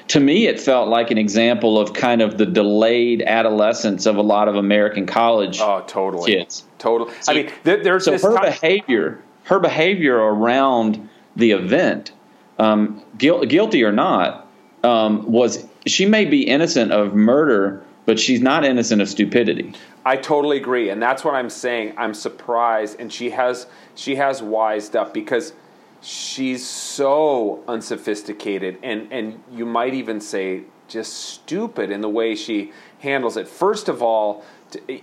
to 0.10 0.19
me 0.19 0.48
it 0.48 0.60
felt 0.60 0.88
like 0.89 1.12
an 1.12 1.17
example 1.17 1.77
of 1.79 1.93
kind 1.93 2.22
of 2.22 2.38
the 2.38 2.46
delayed 2.46 3.22
adolescence 3.22 4.05
of 4.05 4.15
a 4.17 4.22
lot 4.22 4.48
of 4.48 4.55
American 4.55 5.05
college 5.05 5.60
Oh, 5.62 5.84
totally. 5.88 6.31
kids. 6.34 6.63
Totally. 6.79 7.12
I 7.27 7.34
mean, 7.34 7.50
there, 7.63 7.84
there's 7.84 8.05
So 8.05 8.12
this 8.12 8.24
her 8.24 8.34
time- 8.36 8.46
behavior, 8.46 9.19
her 9.43 9.60
behavior 9.60 10.17
around 10.17 11.08
the 11.36 11.51
event, 11.51 12.12
um, 12.58 13.01
guil- 13.17 13.48
guilty 13.48 13.84
or 13.84 13.91
not, 13.91 14.48
um, 14.83 15.29
was 15.31 15.65
she 15.86 16.05
may 16.05 16.25
be 16.25 16.43
innocent 16.43 16.91
of 16.91 17.13
murder, 17.13 17.83
but 18.05 18.19
she's 18.19 18.41
not 18.41 18.65
innocent 18.65 19.01
of 19.01 19.09
stupidity. 19.09 19.74
I 20.05 20.15
totally 20.15 20.57
agree, 20.57 20.89
and 20.89 21.01
that's 21.01 21.24
what 21.24 21.36
I'm 21.36 21.50
saying. 21.50 21.93
I'm 21.98 22.13
surprised, 22.13 23.00
and 23.00 23.12
she 23.12 23.29
has 23.31 23.67
she 23.95 24.15
has 24.15 24.41
wised 24.41 24.95
up 24.95 25.13
because 25.13 25.53
she's 26.01 26.65
so 26.65 27.63
unsophisticated, 27.67 28.77
and 28.83 29.12
and 29.12 29.43
you 29.51 29.65
might 29.65 29.93
even 29.93 30.21
say 30.21 30.63
just 30.88 31.13
stupid 31.13 31.91
in 31.91 32.01
the 32.01 32.09
way 32.09 32.36
she 32.36 32.71
handles 33.00 33.38
it. 33.38 33.48
First 33.48 33.89
of 33.89 34.01
all, 34.01 34.43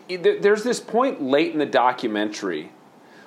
there's 0.08 0.62
this 0.62 0.80
point 0.80 1.22
late 1.22 1.52
in 1.52 1.58
the 1.58 1.66
documentary 1.66 2.70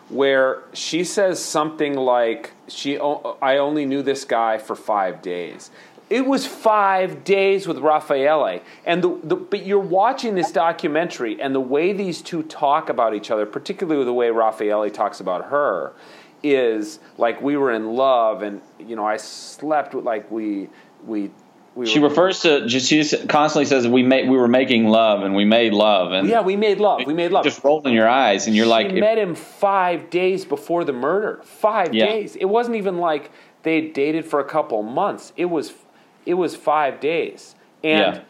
where 0.09 0.63
she 0.73 1.03
says 1.03 1.43
something 1.43 1.93
like 1.93 2.51
she 2.67 2.97
I 2.97 3.57
only 3.57 3.85
knew 3.85 4.01
this 4.01 4.25
guy 4.25 4.57
for 4.57 4.75
5 4.75 5.21
days. 5.21 5.71
It 6.09 6.25
was 6.25 6.45
5 6.47 7.23
days 7.23 7.67
with 7.67 7.77
Raffaele 7.77 8.61
and 8.85 9.03
the, 9.03 9.19
the 9.23 9.35
but 9.35 9.65
you're 9.65 9.79
watching 9.79 10.33
this 10.35 10.51
documentary 10.51 11.39
and 11.39 11.53
the 11.53 11.59
way 11.59 11.93
these 11.93 12.21
two 12.21 12.41
talk 12.43 12.89
about 12.89 13.13
each 13.13 13.29
other, 13.29 13.45
particularly 13.45 14.03
the 14.05 14.13
way 14.13 14.29
Raffaele 14.31 14.89
talks 14.89 15.19
about 15.19 15.45
her 15.45 15.93
is 16.41 16.99
like 17.17 17.41
we 17.41 17.57
were 17.57 17.71
in 17.71 17.93
love 17.95 18.41
and 18.41 18.61
you 18.79 18.95
know 18.95 19.05
I 19.05 19.17
slept 19.17 19.93
with 19.93 20.05
like 20.05 20.31
we 20.31 20.69
we 21.05 21.29
we 21.75 21.85
She 21.85 21.99
were, 21.99 22.07
refers 22.09 22.39
to 22.41 22.67
she 22.69 23.03
constantly 23.27 23.65
says 23.65 23.87
we 23.87 24.03
made 24.03 24.29
we 24.29 24.37
were 24.37 24.47
making 24.47 24.87
love 24.87 25.21
and 25.21 25.35
we 25.35 25.45
made 25.45 25.73
love 25.73 26.11
and 26.11 26.27
yeah, 26.27 26.41
we 26.41 26.55
made 26.55 26.79
love. 26.79 27.01
We 27.05 27.13
made 27.13 27.31
love. 27.31 27.43
just 27.43 27.63
rolled 27.63 27.85
in 27.85 27.93
your 27.93 28.07
eyes 28.07 28.47
and 28.47 28.55
you're 28.55 28.65
like 28.65 28.89
she 28.89 28.95
if- 28.95 29.01
met 29.01 29.17
him 29.17 29.35
five 29.35 30.09
days 30.09 30.45
before 30.45 30.83
the 30.85 30.93
murder. 30.93 31.41
Five 31.43 31.93
Yeah. 31.93 32.05
days. 32.07 32.35
It 32.35 32.45
wasn't 32.45 32.77
even 32.77 32.97
like 32.97 33.29
they 33.63 33.81
dated 33.81 34.25
for 34.25 34.39
a 34.39 34.45
couple 34.45 34.81
months. 34.81 35.33
It 35.35 35.45
was, 35.45 35.73
it 36.29 36.35
was 36.35 36.55
five 36.55 36.99
days. 36.99 37.55
And 37.83 38.21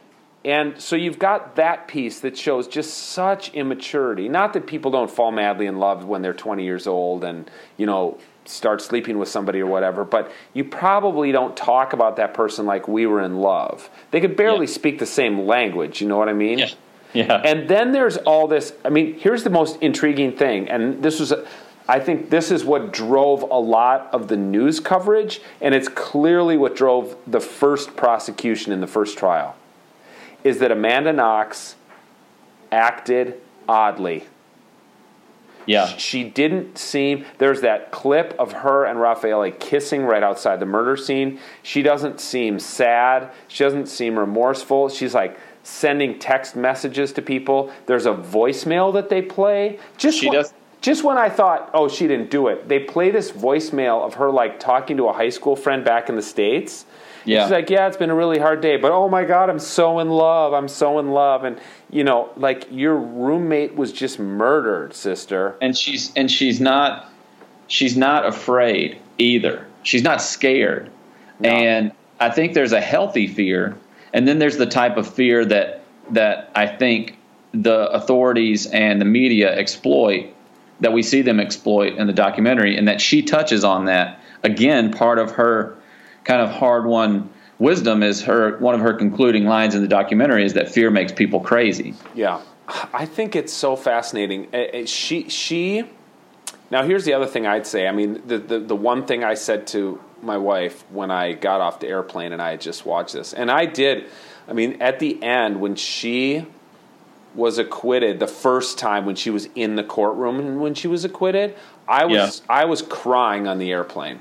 and 0.46 0.79
so 0.82 0.96
you've 0.96 1.20
got 1.20 1.58
that 1.58 1.88
piece 1.89 2.22
that 2.22 2.38
shows 2.38 2.65
just 2.68 2.94
such 2.94 3.53
immaturity. 3.53 4.29
Not 4.29 4.53
that 4.53 4.65
people 4.68 4.89
don't 4.89 5.12
fall 5.12 5.32
madly 5.32 5.65
in 5.65 5.79
love 5.79 6.06
when 6.06 6.22
they're 6.22 6.34
20 6.34 6.63
years 6.63 6.88
old 6.88 7.24
and 7.25 7.51
you 7.77 7.86
know 7.86 8.18
start 8.46 8.82
sleeping 8.82 9.20
with 9.20 9.27
somebody 9.29 9.60
or 9.60 9.65
whatever, 9.68 10.03
but 10.06 10.32
you 10.53 10.63
probably 10.63 11.32
don't 11.32 11.56
talk 11.58 11.94
about 11.94 12.15
that 12.15 12.34
person 12.34 12.65
like 12.65 12.88
we 12.88 13.06
were 13.06 13.22
in 13.22 13.36
love. 13.41 13.89
They 14.12 14.22
could 14.22 14.36
barely 14.38 14.65
Yeah. 14.65 14.72
speak 14.79 14.98
the 15.00 15.06
same 15.06 15.46
language. 15.46 16.01
You 16.01 16.08
know 16.08 16.18
what 16.18 16.29
I 16.29 16.34
mean? 16.34 16.60
yeah 16.60 16.70
yeah 17.13 17.41
And 17.46 17.68
then 17.68 17.91
there's 17.91 18.18
all 18.18 18.48
this. 18.48 18.72
I 18.86 18.89
mean, 18.89 19.15
here's 19.20 19.44
the 19.44 19.50
most 19.50 19.82
intriguing 19.82 20.32
thing, 20.38 20.70
and 20.70 21.03
this 21.03 21.20
was, 21.20 21.34
I 21.89 22.00
think, 22.00 22.29
this 22.29 22.51
is 22.51 22.63
what 22.63 22.93
drove 22.93 23.41
a 23.41 23.60
lot 23.60 24.10
of 24.13 24.27
the 24.27 24.38
news 24.38 24.79
coverage, 24.79 25.41
and 25.60 25.74
it's 25.74 25.88
clearly 25.88 26.55
what 26.55 26.75
drove 26.75 27.17
the 27.25 27.39
first 27.39 27.96
prosecution 27.96 28.72
in 28.72 28.79
the 28.79 28.88
first 28.88 29.17
trial, 29.17 29.55
is 30.43 30.60
that 30.60 30.72
Amanda 30.72 31.12
Knox 31.12 31.75
acted 32.72 33.41
oddly. 33.67 34.25
yeah 35.65 35.88
She 35.98 36.24
didn't 36.24 36.77
seem. 36.77 37.25
There's 37.39 37.62
that 37.62 37.91
clip 37.91 38.36
of 38.38 38.51
her 38.51 38.86
and 38.86 39.01
Raffaele 39.01 39.51
kissing 39.60 40.03
right 40.03 40.22
outside 40.22 40.60
the 40.60 40.67
murder 40.67 40.96
scene. 40.96 41.39
She 41.63 41.81
doesn't 41.81 42.19
seem 42.22 42.60
sad. 42.60 43.31
She 43.48 43.63
doesn't 43.63 43.88
seem 43.88 44.17
remorseful. 44.17 44.89
She's 44.89 45.15
like 45.15 45.39
sending 45.63 46.19
text 46.19 46.55
messages 46.55 47.12
to 47.13 47.22
people. 47.24 47.72
There's 47.88 48.05
a 48.05 48.13
voicemail 48.13 48.93
that 48.93 49.10
they 49.10 49.24
play. 49.24 49.79
Just 49.98 50.19
She 50.19 50.27
when, 50.29 50.38
does- 50.38 50.53
Just 50.81 51.03
when 51.03 51.17
I 51.17 51.29
thought, 51.29 51.69
oh, 51.74 51.89
she 51.89 52.07
didn't 52.07 52.31
do 52.31 52.48
it, 52.48 52.69
they 52.69 52.79
play 52.79 53.12
this 53.12 53.31
voicemail 53.31 54.05
of 54.05 54.15
her 54.15 54.29
like 54.29 54.59
talking 54.59 54.98
to 54.98 55.07
a 55.07 55.13
high 55.13 55.29
school 55.29 55.55
friend 55.55 55.83
back 55.83 56.07
in 56.09 56.15
the 56.15 56.21
states. 56.21 56.86
Yeah. 57.25 57.43
She's 57.43 57.51
like, 57.51 57.69
yeah, 57.69 57.88
it's 57.88 57.98
been 57.98 58.09
a 58.09 58.15
really 58.15 58.39
hard 58.39 58.62
day, 58.62 58.77
but 58.77 58.91
oh 58.91 59.09
my 59.09 59.25
God, 59.25 59.50
I'm 59.50 59.59
so 59.59 60.00
in 60.00 60.09
love. 60.09 60.53
I'm 60.53 60.69
so 60.69 61.00
in 61.00 61.12
love. 61.12 61.43
And, 61.43 61.59
you 61.89 62.03
know, 62.03 62.29
like 62.38 62.67
your 62.71 62.95
roommate 62.95 63.75
was 63.75 63.91
just 63.91 64.19
murdered, 64.19 64.93
sister. 64.93 65.55
and 65.62 65.77
she's 65.77 66.13
and 66.15 66.31
she's 66.31 66.62
not 66.62 67.12
she's 67.67 67.98
not 67.98 68.25
afraid 68.25 69.00
either. 69.17 69.67
She's 69.83 70.03
not 70.03 70.21
scared. 70.21 70.89
No. 71.39 71.50
And 71.50 71.91
I 72.19 72.29
think 72.29 72.53
there's 72.53 72.74
a 72.74 72.81
healthy 72.81 73.27
fear, 73.27 73.77
and 74.13 74.27
then 74.27 74.39
there's 74.39 74.57
the 74.57 74.65
type 74.65 74.98
of 74.98 75.13
fear 75.13 75.45
that 75.45 75.83
that 76.12 76.51
I 76.55 76.67
think 76.67 77.17
the 77.53 77.89
authorities 77.89 78.65
and 78.67 79.01
the 79.01 79.05
media 79.05 79.55
exploit 79.55 80.27
that 80.79 80.93
we 80.93 81.03
see 81.03 81.21
them 81.21 81.39
exploit 81.39 81.95
in 81.95 82.07
the 82.07 82.13
documentary 82.13 82.77
and 82.77 82.88
that 82.88 83.01
she 83.01 83.21
touches 83.21 83.63
on 83.63 83.86
that 83.86 84.19
again 84.43 84.91
part 84.91 85.19
of 85.19 85.31
her 85.31 85.77
kind 86.24 86.41
of 86.41 86.50
hard 86.50 86.86
won 86.86 87.29
wisdom 87.57 88.03
is 88.03 88.24
her 88.24 88.57
one 88.59 88.75
of 88.75 88.81
her 88.81 88.93
concluding 88.93 89.45
lines 89.45 89.75
in 89.75 89.81
the 89.81 89.88
documentary 89.88 90.45
is 90.45 90.53
that 90.53 90.71
fear 90.71 90.89
makes 90.89 91.12
people 91.12 91.39
crazy 91.39 91.93
Yeah, 92.15 92.41
I 92.93 93.05
think 93.05 93.36
it's 93.36 93.53
so 93.53 93.75
fascinating. 93.75 94.48
She 94.86 95.29
she. 95.29 95.86
Now 96.71 96.83
here's 96.83 97.03
the 97.05 97.13
other 97.13 97.25
thing 97.25 97.48
I'd 97.48 97.65
say. 97.65 97.88
I 97.88 97.91
mean, 97.91 98.21
the, 98.27 98.38
the 98.38 98.59
the 98.59 98.75
one 98.75 99.05
thing 99.05 99.24
I 99.24 99.33
said 99.33 99.65
to 99.67 100.00
my 100.21 100.38
wife 100.38 100.83
when 100.91 101.09
I 101.09 101.33
got 101.33 101.62
off 101.62 101.79
the 101.79 101.88
airplane 101.88 102.31
and 102.31 102.41
I 102.41 102.51
had 102.51 102.62
just 102.62 102.86
watched 102.86 103.13
this, 103.13 103.33
and 103.33 103.50
I 103.50 103.65
did. 103.65 104.05
I 104.48 104.53
mean, 104.53 104.81
at 104.81 105.00
the 105.00 105.21
end 105.21 105.62
when 105.62 105.75
she 105.75 106.45
was 107.36 107.57
acquitted 107.57 108.19
the 108.19 108.27
first 108.27 108.77
time 108.79 109.05
when 109.05 109.15
she 109.15 109.29
was 109.29 109.48
in 109.55 109.75
the 109.75 109.83
courtroom 109.83 110.39
and 110.39 110.59
when 110.59 110.74
she 110.74 110.88
was 110.88 111.05
acquitted, 111.05 111.55
I 111.88 112.05
was 112.05 112.41
I 112.50 112.65
was 112.65 112.81
crying 112.81 113.48
on 113.48 113.59
the 113.59 113.71
airplane. 113.71 114.19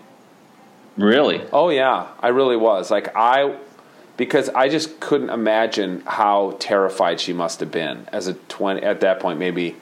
really 0.97 1.43
Oh 1.53 1.71
yeah, 1.71 2.09
I 2.21 2.29
really 2.29 2.57
was. 2.57 2.91
Like 2.91 3.15
I 3.17 3.57
because 4.17 4.49
I 4.51 4.69
just 4.69 4.99
couldn't 5.01 5.31
imagine 5.31 6.03
how 6.07 6.57
terrified 6.59 7.21
she 7.21 7.33
must 7.33 7.61
have 7.61 7.71
been 7.71 8.07
as 8.13 8.27
a 8.27 8.35
20 8.35 8.83
at 8.83 9.01
that 9.01 9.21
point 9.21 9.39
maybe 9.39 9.77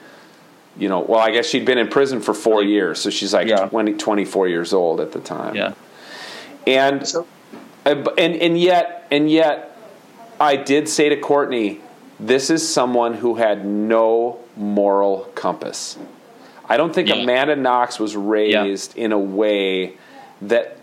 you 0.77 0.87
know, 0.89 0.99
well 0.99 1.19
I 1.19 1.31
guess 1.31 1.47
she'd 1.47 1.65
been 1.65 1.79
in 1.79 1.87
prison 1.87 2.21
for 2.21 2.35
4 2.35 2.63
years, 2.63 3.01
so 3.01 3.09
she's 3.09 3.33
like 3.33 3.47
Yeah. 3.47 3.67
20 3.67 3.93
24 3.95 4.47
years 4.47 4.73
old 4.73 4.99
at 5.01 5.11
the 5.11 5.19
time. 5.19 5.55
yeah 5.55 5.73
And 6.67 7.01
b- 7.83 8.11
and 8.17 8.35
and 8.35 8.59
yet 8.59 9.07
and 9.11 9.29
yet 9.29 9.75
I 10.39 10.55
did 10.55 10.87
say 10.87 11.09
to 11.09 11.15
Courtney, 11.17 11.81
this 12.19 12.49
is 12.49 12.67
someone 12.67 13.15
who 13.15 13.35
had 13.35 13.65
no 13.65 14.39
moral 14.55 15.29
compass. 15.35 15.97
I 16.67 16.77
don't 16.77 16.93
think 16.93 17.07
Yeah. 17.07 17.15
Amanda 17.15 17.55
Knox 17.55 17.99
was 17.99 18.15
raised 18.15 18.97
in 18.97 19.11
a 19.11 19.19
way 19.19 19.93
that 20.41 20.77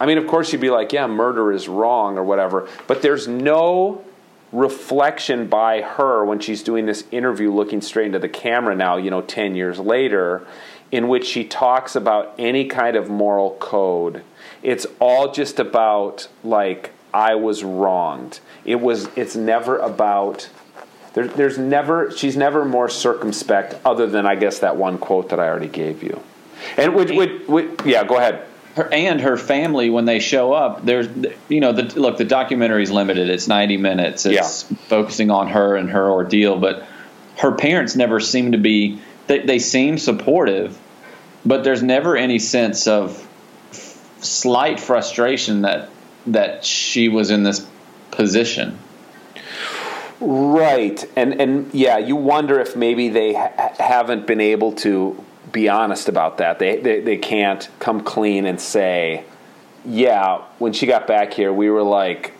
I 0.00 0.06
mean, 0.06 0.18
of 0.18 0.28
course, 0.28 0.52
you'd 0.52 0.60
be 0.60 0.70
like, 0.70 0.92
yeah, 0.92 1.08
murder 1.08 1.50
is 1.50 1.68
wrong 1.68 2.18
or 2.18 2.22
whatever, 2.22 2.68
but 2.86 3.02
there's 3.02 3.26
no 3.26 4.04
reflection 4.52 5.46
by 5.48 5.82
her 5.82 6.24
when 6.24 6.38
she's 6.38 6.62
doing 6.62 6.86
this 6.86 7.04
interview 7.10 7.52
looking 7.52 7.80
straight 7.80 8.06
into 8.06 8.18
the 8.18 8.28
camera 8.28 8.74
now, 8.74 8.96
you 8.96 9.10
know, 9.10 9.20
10 9.20 9.54
years 9.54 9.78
later, 9.78 10.46
in 10.90 11.08
which 11.08 11.26
she 11.26 11.44
talks 11.44 11.96
about 11.96 12.34
any 12.38 12.64
kind 12.64 12.96
of 12.96 13.10
moral 13.10 13.56
code. 13.60 14.22
It's 14.62 14.86
all 15.00 15.32
just 15.32 15.58
about, 15.58 16.28
like, 16.42 16.92
I 17.12 17.34
was 17.34 17.64
wronged. 17.64 18.40
It 18.64 18.80
was, 18.80 19.08
it's 19.16 19.36
never 19.36 19.78
about. 19.78 20.48
There, 21.14 21.26
there's 21.26 21.58
never 21.58 22.10
she's 22.10 22.36
never 22.36 22.64
more 22.64 22.88
circumspect 22.88 23.74
other 23.84 24.06
than 24.06 24.26
I 24.26 24.36
guess 24.36 24.58
that 24.60 24.76
one 24.76 24.98
quote 24.98 25.30
that 25.30 25.40
I 25.40 25.48
already 25.48 25.66
gave 25.66 26.02
you, 26.02 26.22
and 26.76 26.94
would, 26.94 27.10
would, 27.10 27.48
would 27.48 27.82
yeah 27.86 28.04
go 28.04 28.18
ahead 28.18 28.46
her 28.78 28.88
and 28.92 29.20
her 29.20 29.36
family 29.36 29.90
when 29.90 30.04
they 30.04 30.20
show 30.20 30.52
up 30.52 30.84
there's 30.84 31.08
you 31.48 31.60
know 31.60 31.72
the 31.72 31.82
look 32.00 32.16
the 32.16 32.24
documentary's 32.24 32.90
limited 32.90 33.28
it's 33.28 33.48
90 33.48 33.76
minutes 33.76 34.24
it's 34.24 34.62
focusing 34.86 35.30
on 35.30 35.48
her 35.48 35.76
and 35.76 35.90
her 35.90 36.08
ordeal 36.08 36.58
but 36.58 36.86
her 37.38 37.52
parents 37.52 37.96
never 37.96 38.20
seem 38.20 38.52
to 38.52 38.58
be 38.58 39.00
they, 39.26 39.40
they 39.40 39.58
seem 39.58 39.98
supportive 39.98 40.78
but 41.44 41.64
there's 41.64 41.82
never 41.82 42.16
any 42.16 42.38
sense 42.38 42.86
of 42.86 43.26
slight 44.20 44.78
frustration 44.78 45.62
that 45.62 45.90
that 46.32 46.64
she 46.64 47.08
was 47.08 47.30
in 47.30 47.42
this 47.42 47.66
position 48.10 48.78
Right, 50.20 51.08
and 51.14 51.40
and 51.40 51.72
yeah, 51.72 51.98
you 51.98 52.16
wonder 52.16 52.58
if 52.58 52.74
maybe 52.74 53.08
they 53.08 53.34
ha- 53.34 53.72
haven't 53.78 54.26
been 54.26 54.40
able 54.40 54.72
to 54.72 55.24
be 55.52 55.68
honest 55.68 56.08
about 56.08 56.38
that. 56.38 56.58
They, 56.58 56.80
they 56.80 57.00
they 57.00 57.16
can't 57.16 57.68
come 57.78 58.02
clean 58.02 58.44
and 58.44 58.60
say, 58.60 59.24
yeah, 59.84 60.42
when 60.58 60.72
she 60.72 60.86
got 60.86 61.06
back 61.06 61.34
here, 61.34 61.52
we 61.52 61.70
were 61.70 61.84
like, 61.84 62.32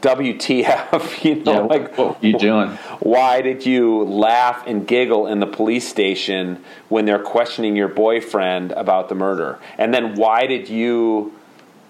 WTF? 0.00 1.22
You 1.24 1.36
know, 1.44 1.52
Yeah, 1.52 1.58
like 1.60 1.96
what 1.96 2.22
are 2.22 2.26
you 2.26 2.36
doing? 2.36 2.70
Why 2.98 3.40
did 3.40 3.64
you 3.64 4.02
laugh 4.02 4.66
and 4.66 4.84
giggle 4.84 5.28
in 5.28 5.38
the 5.38 5.46
police 5.46 5.86
station 5.88 6.62
when 6.88 7.04
they're 7.04 7.22
questioning 7.22 7.76
your 7.76 7.88
boyfriend 7.88 8.72
about 8.72 9.08
the 9.08 9.14
murder? 9.14 9.60
And 9.78 9.94
then 9.94 10.16
why 10.16 10.46
did 10.46 10.68
you 10.68 11.32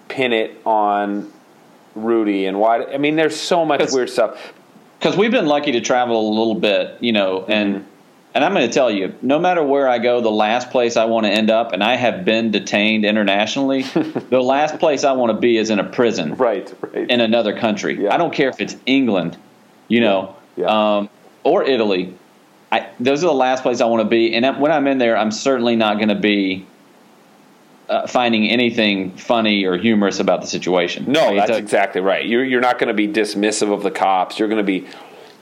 pin 0.07 0.33
it 0.33 0.59
on 0.65 1.31
Rudy? 1.95 2.45
And 2.45 2.59
why? 2.59 2.83
I 2.85 2.97
mean, 2.97 3.15
there's 3.15 3.39
so 3.39 3.65
much 3.65 3.91
weird 3.91 4.09
stuff. 4.09 4.53
because 4.99 5.17
we've 5.17 5.31
been 5.31 5.45
lucky 5.47 5.71
to 5.73 5.81
travel 5.81 6.29
a 6.29 6.33
little 6.37 6.55
bit, 6.55 6.97
you 7.01 7.11
know, 7.11 7.45
and 7.47 7.85
and 8.33 8.43
I'm 8.43 8.53
going 8.53 8.67
to 8.67 8.73
tell 8.73 8.91
you, 8.91 9.15
no 9.21 9.39
matter 9.39 9.63
where 9.63 9.87
I 9.87 9.97
go, 9.97 10.19
the 10.19 10.29
last 10.29 10.69
place 10.69 10.97
I 10.97 11.05
want 11.05 11.25
to 11.25 11.31
end 11.31 11.49
up, 11.49 11.71
and 11.71 11.81
I 11.81 11.95
have 11.95 12.25
been 12.25 12.51
detained 12.51 13.05
internationally, 13.05 13.83
the 14.29 14.41
last 14.41 14.77
place 14.77 15.05
I 15.05 15.13
want 15.13 15.31
to 15.31 15.37
be 15.39 15.55
is 15.57 15.69
in 15.69 15.79
a 15.79 15.85
prison 15.85 16.35
Right, 16.35 16.73
right. 16.81 17.09
in 17.09 17.21
another 17.21 17.57
country. 17.57 18.03
Yeah. 18.03 18.13
I 18.13 18.17
don't 18.17 18.33
care 18.33 18.49
if 18.49 18.59
it's 18.59 18.75
England, 18.85 19.37
you 19.87 20.01
know, 20.01 20.35
Yeah. 20.57 20.65
Um, 20.97 21.09
or 21.45 21.63
Italy. 21.63 22.13
I, 22.73 22.89
those 22.99 23.23
are 23.23 23.27
the 23.27 23.33
last 23.33 23.63
place 23.63 23.79
I 23.79 23.85
want 23.85 24.01
to 24.03 24.09
be, 24.09 24.35
and 24.35 24.59
when 24.59 24.71
I'm 24.73 24.87
in 24.87 24.97
there, 24.97 25.15
I'm 25.15 25.31
certainly 25.31 25.77
not 25.77 25.95
going 25.95 26.09
to 26.09 26.15
be. 26.15 26.65
Uh, 27.87 28.07
finding 28.07 28.49
anything 28.49 29.11
funny 29.11 29.63
or 29.63 29.77
humorous 29.77 30.19
about 30.19 30.41
the 30.41 30.47
situation. 30.47 31.05
No, 31.07 31.21
I 31.21 31.27
mean, 31.27 31.37
that's 31.37 31.51
a- 31.51 31.57
exactly 31.57 32.01
right. 32.01 32.25
You're, 32.25 32.43
you're 32.43 32.59
not 32.61 32.79
going 32.79 32.87
to 32.87 32.95
be 32.95 33.07
dismissive 33.07 33.71
of 33.71 33.83
the 33.83 33.91
cops. 33.91 34.39
You're 34.39 34.47
going 34.47 34.57
to 34.57 34.63
be. 34.63 34.87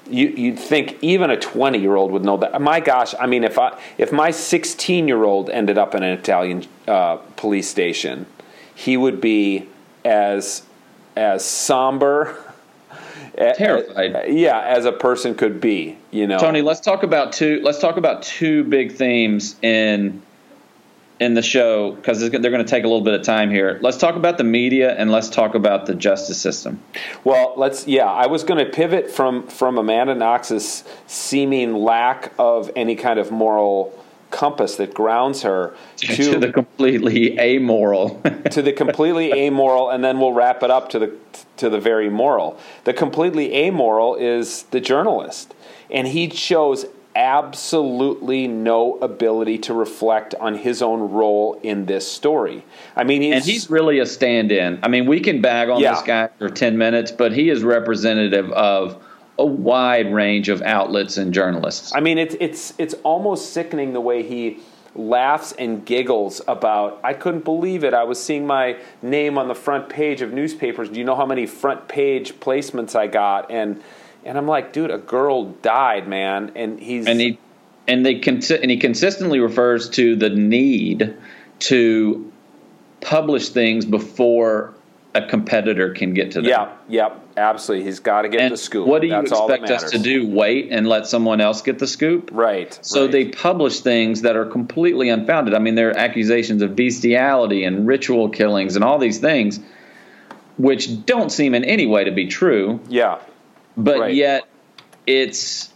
You, 0.09 0.27
you'd 0.27 0.59
think 0.59 0.97
even 1.01 1.29
a 1.29 1.37
20 1.39 1.77
year 1.79 1.95
old 1.95 2.11
would 2.11 2.25
know 2.25 2.35
that. 2.35 2.61
My 2.61 2.81
gosh, 2.81 3.15
I 3.17 3.27
mean, 3.27 3.45
if 3.45 3.57
I 3.57 3.79
if 3.97 4.11
my 4.11 4.31
16 4.31 5.07
year 5.07 5.23
old 5.23 5.49
ended 5.49 5.77
up 5.77 5.95
in 5.95 6.03
an 6.03 6.17
Italian 6.17 6.65
uh, 6.85 7.15
police 7.37 7.69
station, 7.69 8.25
he 8.75 8.97
would 8.97 9.21
be 9.21 9.69
as 10.03 10.63
as 11.15 11.45
somber, 11.45 12.35
Terrified. 13.37 14.15
a- 14.15 14.33
yeah, 14.33 14.59
as 14.59 14.83
a 14.83 14.91
person 14.91 15.35
could 15.35 15.61
be. 15.61 15.97
You 16.11 16.27
know, 16.27 16.39
Tony, 16.39 16.61
let's 16.61 16.81
talk 16.81 17.03
about 17.03 17.31
two. 17.31 17.61
Let's 17.63 17.79
talk 17.79 17.95
about 17.95 18.23
two 18.23 18.65
big 18.65 18.91
themes 18.91 19.55
in 19.61 20.21
in 21.19 21.33
the 21.35 21.41
show 21.41 21.91
because 21.91 22.19
they're 22.19 22.29
going 22.29 22.57
to 22.57 22.63
take 22.63 22.83
a 22.83 22.87
little 22.87 23.03
bit 23.03 23.13
of 23.13 23.23
time 23.23 23.49
here. 23.49 23.79
Let's 23.81 23.97
talk 23.97 24.15
about 24.15 24.37
the 24.37 24.43
media 24.43 24.95
and 24.95 25.11
let's 25.11 25.29
talk 25.29 25.55
about 25.55 25.85
the 25.85 25.95
justice 25.95 26.39
system. 26.39 26.81
Well, 27.23 27.53
let's. 27.57 27.87
Yeah, 27.87 28.05
I 28.05 28.27
was 28.27 28.43
going 28.43 28.63
to 28.63 28.71
pivot 28.71 29.09
from 29.09 29.47
from 29.47 29.77
Amanda 29.77 30.15
Knox's 30.15 30.83
seeming 31.07 31.75
lack 31.75 32.33
of 32.37 32.71
any 32.75 32.95
kind 32.95 33.19
of 33.19 33.31
moral 33.31 33.97
compass 34.31 34.77
that 34.77 34.93
grounds 34.95 35.43
her 35.43 35.75
to 35.97 36.39
the 36.39 36.51
completely 36.51 37.39
amoral. 37.39 38.21
to 38.51 38.61
the 38.61 38.73
completely 38.73 39.31
amoral, 39.31 39.89
and 39.89 40.03
then 40.03 40.19
we'll 40.19 40.33
wrap 40.33 40.63
it 40.63 40.71
up 40.71 40.89
to 40.89 40.99
the 40.99 41.15
to 41.57 41.69
the 41.69 41.79
very 41.79 42.09
moral. 42.09 42.59
The 42.83 42.93
completely 42.93 43.53
amoral 43.55 44.15
is 44.15 44.63
the 44.71 44.81
journalist, 44.81 45.53
and 45.89 46.07
he 46.07 46.29
shows 46.29 46.85
absolutely 47.15 48.47
no 48.47 48.97
ability 48.99 49.57
to 49.59 49.73
reflect 49.73 50.35
on 50.35 50.55
his 50.55 50.81
own 50.81 51.11
role 51.11 51.59
in 51.63 51.85
this 51.85 52.09
story. 52.11 52.65
I 52.95 53.03
mean, 53.03 53.21
he's, 53.21 53.35
and 53.35 53.43
he's 53.43 53.69
really 53.69 53.99
a 53.99 54.05
stand-in. 54.05 54.79
I 54.83 54.87
mean, 54.87 55.05
we 55.05 55.19
can 55.19 55.41
bag 55.41 55.69
on 55.69 55.79
Yeah. 55.79 55.93
this 55.93 56.01
guy 56.03 56.29
for 56.39 56.49
10 56.49 56.77
minutes, 56.77 57.11
but 57.11 57.33
he 57.33 57.49
is 57.49 57.63
representative 57.63 58.51
of 58.51 59.01
a 59.39 59.45
wide 59.45 60.13
range 60.13 60.49
of 60.49 60.61
outlets 60.61 61.17
and 61.17 61.33
journalists. 61.33 61.91
I 61.95 61.99
mean, 62.01 62.17
it's 62.19 62.35
it's 62.39 62.73
it's 62.77 62.93
almost 63.03 63.51
sickening 63.51 63.93
the 63.93 64.01
way 64.01 64.21
he 64.21 64.59
laughs 64.95 65.53
and 65.53 65.83
giggles 65.83 66.39
about. 66.47 66.99
I 67.03 67.13
couldn't 67.13 67.43
believe 67.43 67.83
it. 67.83 67.95
I 67.95 68.03
was 68.03 68.23
seeing 68.23 68.45
my 68.45 68.77
name 69.01 69.39
on 69.39 69.47
the 69.47 69.55
front 69.55 69.89
page 69.89 70.21
of 70.21 70.31
newspapers. 70.33 70.89
Do 70.89 70.99
you 70.99 71.05
know 71.05 71.15
how 71.15 71.25
many 71.25 71.47
front 71.47 71.87
page 71.87 72.39
placements 72.39 72.95
I 72.95 73.07
got? 73.07 73.49
And 73.49 73.81
and 74.25 74.37
I'm 74.37 74.47
like, 74.47 74.73
dude, 74.73 74.91
a 74.91 74.97
girl 74.97 75.45
died, 75.45 76.07
man. 76.07 76.51
And 76.55 76.79
he's 76.79 77.07
and 77.07 77.19
he 77.19 77.39
and 77.87 78.05
they 78.05 78.19
consi- 78.19 78.61
and 78.61 78.71
he 78.71 78.77
consistently 78.77 79.39
refers 79.39 79.89
to 79.91 80.15
the 80.15 80.29
need 80.29 81.15
to 81.59 82.31
publish 83.01 83.49
things 83.49 83.85
before 83.85 84.73
a 85.15 85.21
competitor 85.27 85.93
can 85.93 86.13
get 86.15 86.31
to 86.31 86.41
them. 86.41 86.49
yeah, 86.49 86.73
yep, 86.89 87.21
absolutely. 87.37 87.85
He's 87.85 87.99
got 87.99 88.23
to 88.23 88.29
get 88.29 88.41
And 88.41 88.53
the 88.53 88.57
scoop. 88.57 88.87
what 88.87 89.01
do 89.01 89.07
you 89.07 89.13
That's 89.13 89.29
expect 89.31 89.69
us 89.69 89.91
to 89.91 89.99
do? 89.99 90.27
Wait 90.27 90.69
and 90.71 90.87
let 90.87 91.05
someone 91.05 91.39
else 91.39 91.61
get 91.61 91.77
the 91.77 91.85
scoop? 91.85 92.29
Right. 92.33 92.77
So 92.81 93.03
right. 93.03 93.11
they 93.11 93.25
publish 93.29 93.81
things 93.81 94.21
that 94.23 94.35
are 94.35 94.45
completely 94.45 95.09
unfounded. 95.09 95.53
I 95.53 95.59
mean, 95.59 95.75
there 95.75 95.89
are 95.89 95.97
accusations 95.97 96.63
of 96.63 96.75
bestiality 96.75 97.63
and 97.63 97.85
ritual 97.85 98.29
killings 98.29 98.75
and 98.75 98.83
all 98.83 98.97
these 98.97 99.19
things, 99.19 99.59
which 100.57 101.05
don't 101.05 101.31
seem 101.31 101.53
in 101.53 101.63
any 101.63 101.85
way 101.85 102.05
to 102.05 102.11
be 102.11 102.25
true. 102.27 102.79
yeah, 102.89 103.19
but 103.77 103.99
Right. 103.99 104.13
yet 104.13 104.43
it's 105.07 105.69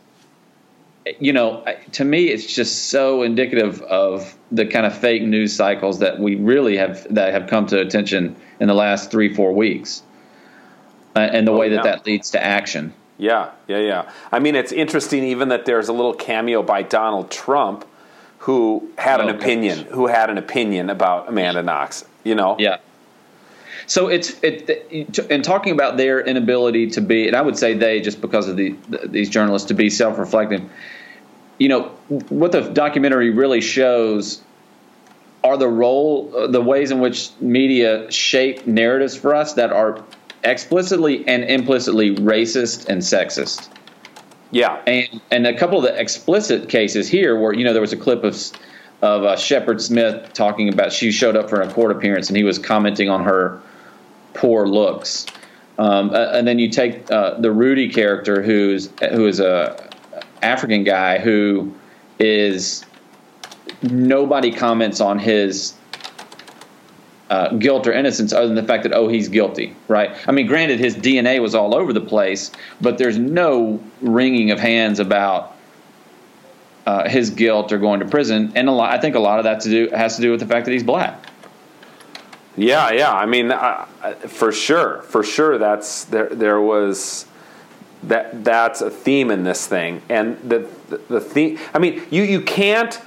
you 1.20 1.32
know 1.32 1.64
to 1.94 2.04
me 2.04 2.26
it's 2.26 2.54
just 2.54 2.90
so 2.90 3.24
indicative 3.24 3.82
of 3.84 4.36
the 4.52 4.66
kind 4.66 4.86
of 4.86 4.98
fake 4.98 5.22
news 5.24 5.56
cycles 5.56 6.00
that 6.00 6.20
we 6.20 6.36
really 6.36 6.78
have 6.78 7.08
that 7.14 7.34
have 7.34 7.48
come 7.48 7.66
to 7.68 7.80
attention 7.80 8.36
in 8.60 8.68
the 8.68 8.74
last 8.74 9.10
three 9.10 9.34
four 9.34 9.54
weeks 9.54 10.04
uh, 11.16 11.20
and 11.20 11.48
the 11.48 11.52
Oh, 11.52 11.58
way 11.58 11.70
that 11.70 11.76
yeah. 11.78 11.82
that 11.84 12.06
leads 12.06 12.32
to 12.32 12.44
action 12.44 12.94
Yeah, 13.18 13.50
yeah, 13.68 13.80
yeah. 13.80 14.12
I 14.32 14.38
mean, 14.40 14.54
it's 14.56 14.72
interesting 14.72 15.24
even 15.24 15.50
that 15.50 15.66
there's 15.66 15.88
a 15.90 15.94
little 15.94 16.14
cameo 16.14 16.62
by 16.62 16.84
Donald 16.84 17.32
Trump, 17.32 17.84
who 18.40 18.88
had 19.00 19.20
an 19.22 19.30
Oh, 19.30 19.34
gosh. 19.34 19.42
opinion, 19.42 19.78
who 19.90 20.06
had 20.06 20.30
an 20.30 20.38
opinion 20.38 20.92
about 20.92 21.28
Amanda 21.28 21.64
Knox. 21.64 22.06
You 22.24 22.36
know, 22.36 22.58
yeah 22.60 22.78
so 23.88 24.08
it's 24.08 24.38
it 24.44 25.28
and 25.32 25.44
talking 25.44 25.74
about 25.74 25.98
their 25.98 26.20
inability 26.20 26.88
to 26.88 27.02
be 27.02 27.28
and 27.28 27.36
i 27.36 27.42
would 27.42 27.58
say 27.58 27.74
they 27.74 28.00
just 28.00 28.22
because 28.22 28.48
of 28.48 28.56
the 28.56 28.76
these 29.06 29.30
journalists 29.30 29.70
to 29.70 29.74
be 29.74 29.90
self-reflective 29.90 30.62
you 31.58 31.70
know 31.70 31.90
what 32.30 32.52
the 32.52 32.62
documentary 32.62 33.32
really 33.32 33.62
shows 33.62 34.42
are 35.44 35.58
the 35.58 35.68
role 35.68 36.32
uh, 36.36 36.48
the 36.48 36.62
ways 36.62 36.92
in 36.92 37.00
which 37.00 37.32
media 37.40 38.12
shape 38.12 38.68
narratives 38.68 39.16
for 39.16 39.34
us 39.34 39.54
that 39.54 39.72
are 39.72 40.04
explicitly 40.44 41.28
and 41.28 41.44
implicitly 41.44 42.16
racist 42.16 42.88
and 42.88 43.02
sexist. 43.02 43.70
Yeah, 44.52 44.82
and 44.88 45.22
and 45.30 45.46
a 45.46 45.58
couple 45.58 45.78
of 45.78 45.84
the 45.84 46.00
explicit 46.00 46.70
cases 46.70 47.10
here 47.10 47.38
where 47.40 47.54
you 47.54 47.66
know 47.66 47.74
there 47.74 47.82
was 47.82 47.94
a 47.94 47.98
clip 47.98 48.24
of 48.24 48.36
of 49.02 49.24
uh, 49.24 49.36
Shepard 49.36 49.82
Smith 49.82 50.34
talking 50.34 50.70
about 50.70 50.92
she 50.92 51.12
showed 51.12 51.36
up 51.36 51.50
for 51.50 51.62
a 51.62 51.72
court 51.72 51.92
appearance 51.92 52.30
and 52.30 52.38
he 52.38 52.44
was 52.44 52.58
commenting 52.58 53.10
on 53.10 53.24
her 53.24 53.62
poor 54.38 54.68
looks. 54.68 55.26
Um, 55.78 56.14
and 56.16 56.48
then 56.48 56.58
you 56.58 56.70
take 56.70 57.12
uh, 57.12 57.40
the 57.40 57.52
Rudy 57.52 57.90
character, 57.90 58.42
who's 58.42 58.90
who 59.12 59.28
is 59.28 59.40
a 59.40 59.90
African 60.42 60.84
guy 60.84 61.20
who 61.20 61.74
is 62.20 62.86
nobody 63.84 64.52
comments 64.52 65.02
on 65.02 65.20
his 65.20 65.74
uh, 67.30 67.50
guilt 67.50 67.86
or 67.86 67.92
innocence 67.92 68.34
other 68.34 68.48
than 68.48 68.56
the 68.56 68.64
fact 68.64 68.84
that 68.84 68.94
oh 68.94 69.08
he's 69.08 69.28
guilty, 69.28 69.76
right? 69.88 70.16
I 70.28 70.32
mean, 70.32 70.48
granted 70.48 70.80
his 70.80 70.96
DNA 70.96 71.42
was 71.42 71.54
all 71.54 71.76
over 71.76 71.94
the 71.94 72.02
place, 72.02 72.52
but 72.82 72.98
there's 72.98 73.18
no 73.20 73.84
wringing 74.02 74.50
of 74.50 74.60
hands 74.60 75.00
about 75.00 75.56
uh, 76.88 77.08
his 77.08 77.30
guilt 77.30 77.72
or 77.72 77.78
going 77.78 78.00
to 78.00 78.08
prison, 78.08 78.54
and 78.56 78.68
a 78.68 78.72
lot, 78.72 78.92
I 78.92 79.00
think 79.00 79.16
a 79.16 79.20
lot 79.20 79.38
of 79.40 79.44
that 79.44 79.62
to 79.62 79.70
do 79.70 79.90
has 79.96 80.16
to 80.16 80.22
do 80.22 80.32
with 80.32 80.40
the 80.40 80.48
fact 80.48 80.66
that 80.66 80.72
he's 80.72 80.84
black. 80.84 81.27
Yeah, 82.58 82.92
yeah. 82.92 83.14
I 83.14 83.26
mean, 83.26 83.54
for 84.28 84.52
sure, 84.52 85.04
for 85.04 85.24
sure. 85.24 85.58
That's 85.58 86.06
there. 86.06 86.30
There 86.30 86.60
was 86.60 87.26
that. 88.04 88.44
That's 88.44 88.82
a 88.82 88.90
theme 88.90 89.32
in 89.32 89.44
this 89.44 89.68
thing, 89.68 90.02
and 90.10 90.38
the 90.50 90.68
the, 90.90 90.98
the 91.08 91.22
theme. 91.22 91.60
I 91.74 91.80
mean, 91.80 92.04
you 92.10 92.24
you 92.24 92.42
can't 92.42 93.00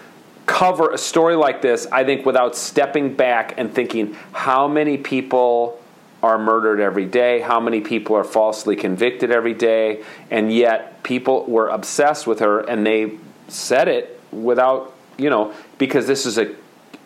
cover 0.46 0.90
a 0.90 0.98
story 0.98 1.36
like 1.36 1.62
this. 1.62 1.86
I 1.92 2.04
think 2.04 2.24
without 2.24 2.56
stepping 2.56 3.14
back 3.14 3.54
and 3.56 3.72
thinking 3.72 4.16
how 4.32 4.66
many 4.68 4.96
people 4.96 5.80
are 6.22 6.38
murdered 6.38 6.80
every 6.80 7.06
day, 7.06 7.40
how 7.40 7.60
many 7.60 7.80
people 7.80 8.16
are 8.16 8.24
falsely 8.24 8.76
convicted 8.76 9.30
every 9.30 9.54
day, 9.54 10.02
and 10.30 10.52
yet 10.52 11.02
people 11.02 11.44
were 11.46 11.68
obsessed 11.68 12.26
with 12.26 12.40
her 12.40 12.60
and 12.60 12.86
they 12.86 13.18
said 13.48 13.88
it 13.88 14.20
without, 14.30 14.94
you 15.16 15.30
know, 15.30 15.54
because 15.78 16.06
this 16.06 16.26
is 16.26 16.38
a 16.38 16.54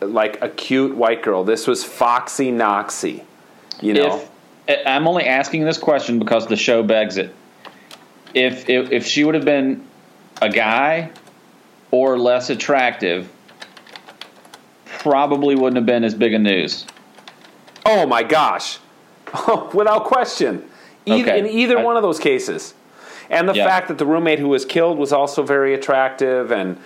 like 0.06 0.40
a 0.42 0.48
cute 0.48 0.96
white 0.96 1.22
girl. 1.22 1.44
This 1.44 1.66
was 1.66 1.84
Foxy 1.84 2.50
Knoxy, 2.50 3.24
you 3.80 3.94
know. 3.94 4.16
If 4.68 4.86
I'm 4.86 5.06
only 5.06 5.24
asking 5.24 5.64
this 5.64 5.78
question 5.78 6.18
because 6.18 6.46
the 6.46 6.56
show 6.56 6.82
begs 6.82 7.16
it. 7.18 7.34
If 8.34 8.68
if, 8.68 8.90
if 8.90 9.06
she 9.06 9.24
would 9.24 9.34
have 9.34 9.44
been 9.44 9.86
a 10.42 10.48
guy 10.48 11.10
or 11.90 12.18
less 12.18 12.50
attractive, 12.50 13.30
probably 14.86 15.54
wouldn't 15.54 15.76
have 15.76 15.86
been 15.86 16.04
as 16.04 16.14
big 16.14 16.34
a 16.34 16.38
news. 16.38 16.86
oh 17.86 18.06
my 18.06 18.22
gosh, 18.22 18.78
without 19.74 20.04
question, 20.04 20.64
either, 21.04 21.30
Okay. 21.32 21.38
in 21.40 21.46
either 21.46 21.78
I- 21.78 21.82
one 21.82 21.96
of 21.96 22.02
those 22.02 22.18
cases, 22.18 22.72
and 23.28 23.46
the 23.48 23.52
Yeah. 23.54 23.66
fact 23.66 23.88
that 23.88 23.98
the 23.98 24.06
roommate 24.06 24.38
who 24.38 24.48
was 24.48 24.64
killed 24.64 24.98
was 24.98 25.12
also 25.12 25.42
very 25.42 25.74
attractive, 25.74 26.50
and 26.50 26.78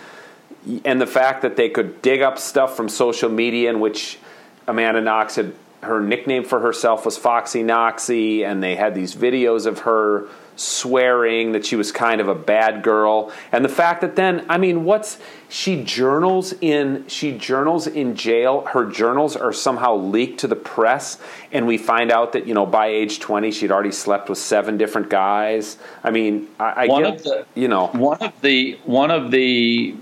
and 0.85 1.01
the 1.01 1.07
fact 1.07 1.43
that 1.43 1.57
they 1.57 1.69
could 1.69 2.03
dig 2.03 2.21
up 2.21 2.39
stuff 2.39 2.77
from 2.77 2.89
social 2.89 3.31
media 3.31 3.71
in 3.71 3.81
which 3.81 4.19
Amanda 4.67 5.01
Knox 5.01 5.37
had 5.37 5.55
her 5.83 6.01
nickname 6.01 6.45
for 6.45 6.61
herself 6.61 7.05
was 7.05 7.17
Foxy 7.17 7.63
Knoxy, 7.63 8.45
and 8.45 8.63
they 8.63 8.75
had 8.75 8.95
these 8.95 9.15
videos 9.15 9.67
of 9.67 9.81
her 9.81 10.29
swearing 10.57 11.53
that 11.53 11.65
she 11.65 11.77
was 11.77 11.93
kind 11.93 12.21
of 12.21 12.27
a 12.27 12.35
bad 12.35 12.83
girl. 12.83 13.33
And 13.53 13.65
the 13.65 13.69
fact 13.69 14.01
that 14.01 14.17
then 14.17 14.45
i 14.49 14.59
mean 14.59 14.85
what's 14.85 15.19
she 15.49 15.85
journals 15.85 16.53
in 16.61 17.07
she 17.07 17.39
journals 17.39 17.87
in 17.87 18.17
jail. 18.17 18.63
Her 18.63 18.85
journals 18.85 19.37
are 19.37 19.53
somehow 19.53 19.95
leaked 19.95 20.41
to 20.41 20.49
the 20.49 20.57
press 20.57 21.19
and 21.53 21.67
we 21.69 21.79
find 21.79 22.11
out 22.11 22.33
that 22.33 22.49
you 22.49 22.55
know 22.55 22.67
by 22.67 22.89
age 22.89 23.21
20 23.21 23.53
she'd 23.53 23.71
already 23.71 23.93
slept 23.93 24.29
with 24.29 24.39
seven 24.39 24.77
different 24.77 25.11
guys. 25.11 25.79
I 26.03 26.11
mean 26.11 26.49
i, 26.59 26.65
I 26.65 26.87
one 26.89 27.05
get 27.05 27.15
of 27.15 27.23
the 27.23 27.47
you 27.55 27.69
know. 27.69 27.87
one 27.89 28.19
of 28.19 28.41
the 28.41 28.81
one 28.85 29.13
of 29.13 29.31
the 29.31 29.95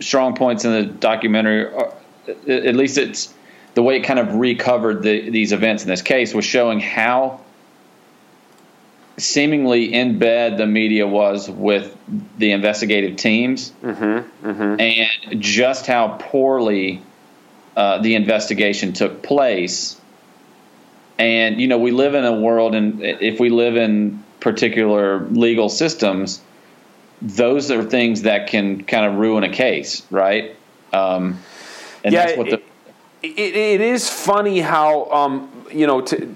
strong 0.00 0.34
points 0.34 0.64
in 0.64 0.72
the 0.72 0.84
documentary 0.84 1.72
uh, 1.74 1.90
at 2.48 2.76
least 2.76 2.98
it's 2.98 3.32
the 3.74 3.82
way 3.82 3.96
it 3.96 4.00
kind 4.00 4.18
of 4.18 4.34
recovered 4.34 5.02
the, 5.02 5.30
these 5.30 5.52
events 5.52 5.82
in 5.82 5.88
this 5.88 6.02
case 6.02 6.34
was 6.34 6.44
showing 6.44 6.80
how 6.80 7.40
seemingly 9.16 9.92
in 9.92 10.18
bed 10.18 10.56
the 10.56 10.66
media 10.66 11.06
was 11.06 11.48
with 11.48 11.96
the 12.38 12.52
investigative 12.52 13.16
teams 13.16 13.70
mm-hmm, 13.82 14.48
mm-hmm. 14.48 14.80
and 14.80 15.42
just 15.42 15.86
how 15.86 16.16
poorly 16.18 17.02
uh, 17.76 17.98
the 17.98 18.14
investigation 18.14 18.92
took 18.92 19.22
place. 19.22 19.98
And, 21.18 21.60
you 21.60 21.68
know, 21.68 21.78
we 21.78 21.92
live 21.92 22.14
in 22.14 22.24
a 22.24 22.32
world, 22.32 22.74
and 22.74 23.00
if 23.02 23.38
we 23.38 23.48
live 23.48 23.76
in 23.76 24.24
particular 24.40 25.20
legal 25.20 25.68
systems, 25.68 26.42
those 27.22 27.70
are 27.70 27.84
things 27.84 28.22
that 28.22 28.48
can 28.48 28.84
kind 28.84 29.06
of 29.06 29.18
ruin 29.18 29.44
a 29.44 29.50
case, 29.50 30.02
right? 30.10 30.56
Um, 30.92 31.38
and 32.04 32.12
yeah, 32.12 32.26
that's 32.26 32.38
what 32.38 32.50
the. 32.50 32.62
It, 33.22 33.38
it, 33.38 33.56
it 33.56 33.80
is 33.82 34.08
funny 34.08 34.60
how, 34.60 35.10
um, 35.10 35.66
you 35.70 35.86
know, 35.86 36.00
to, 36.00 36.34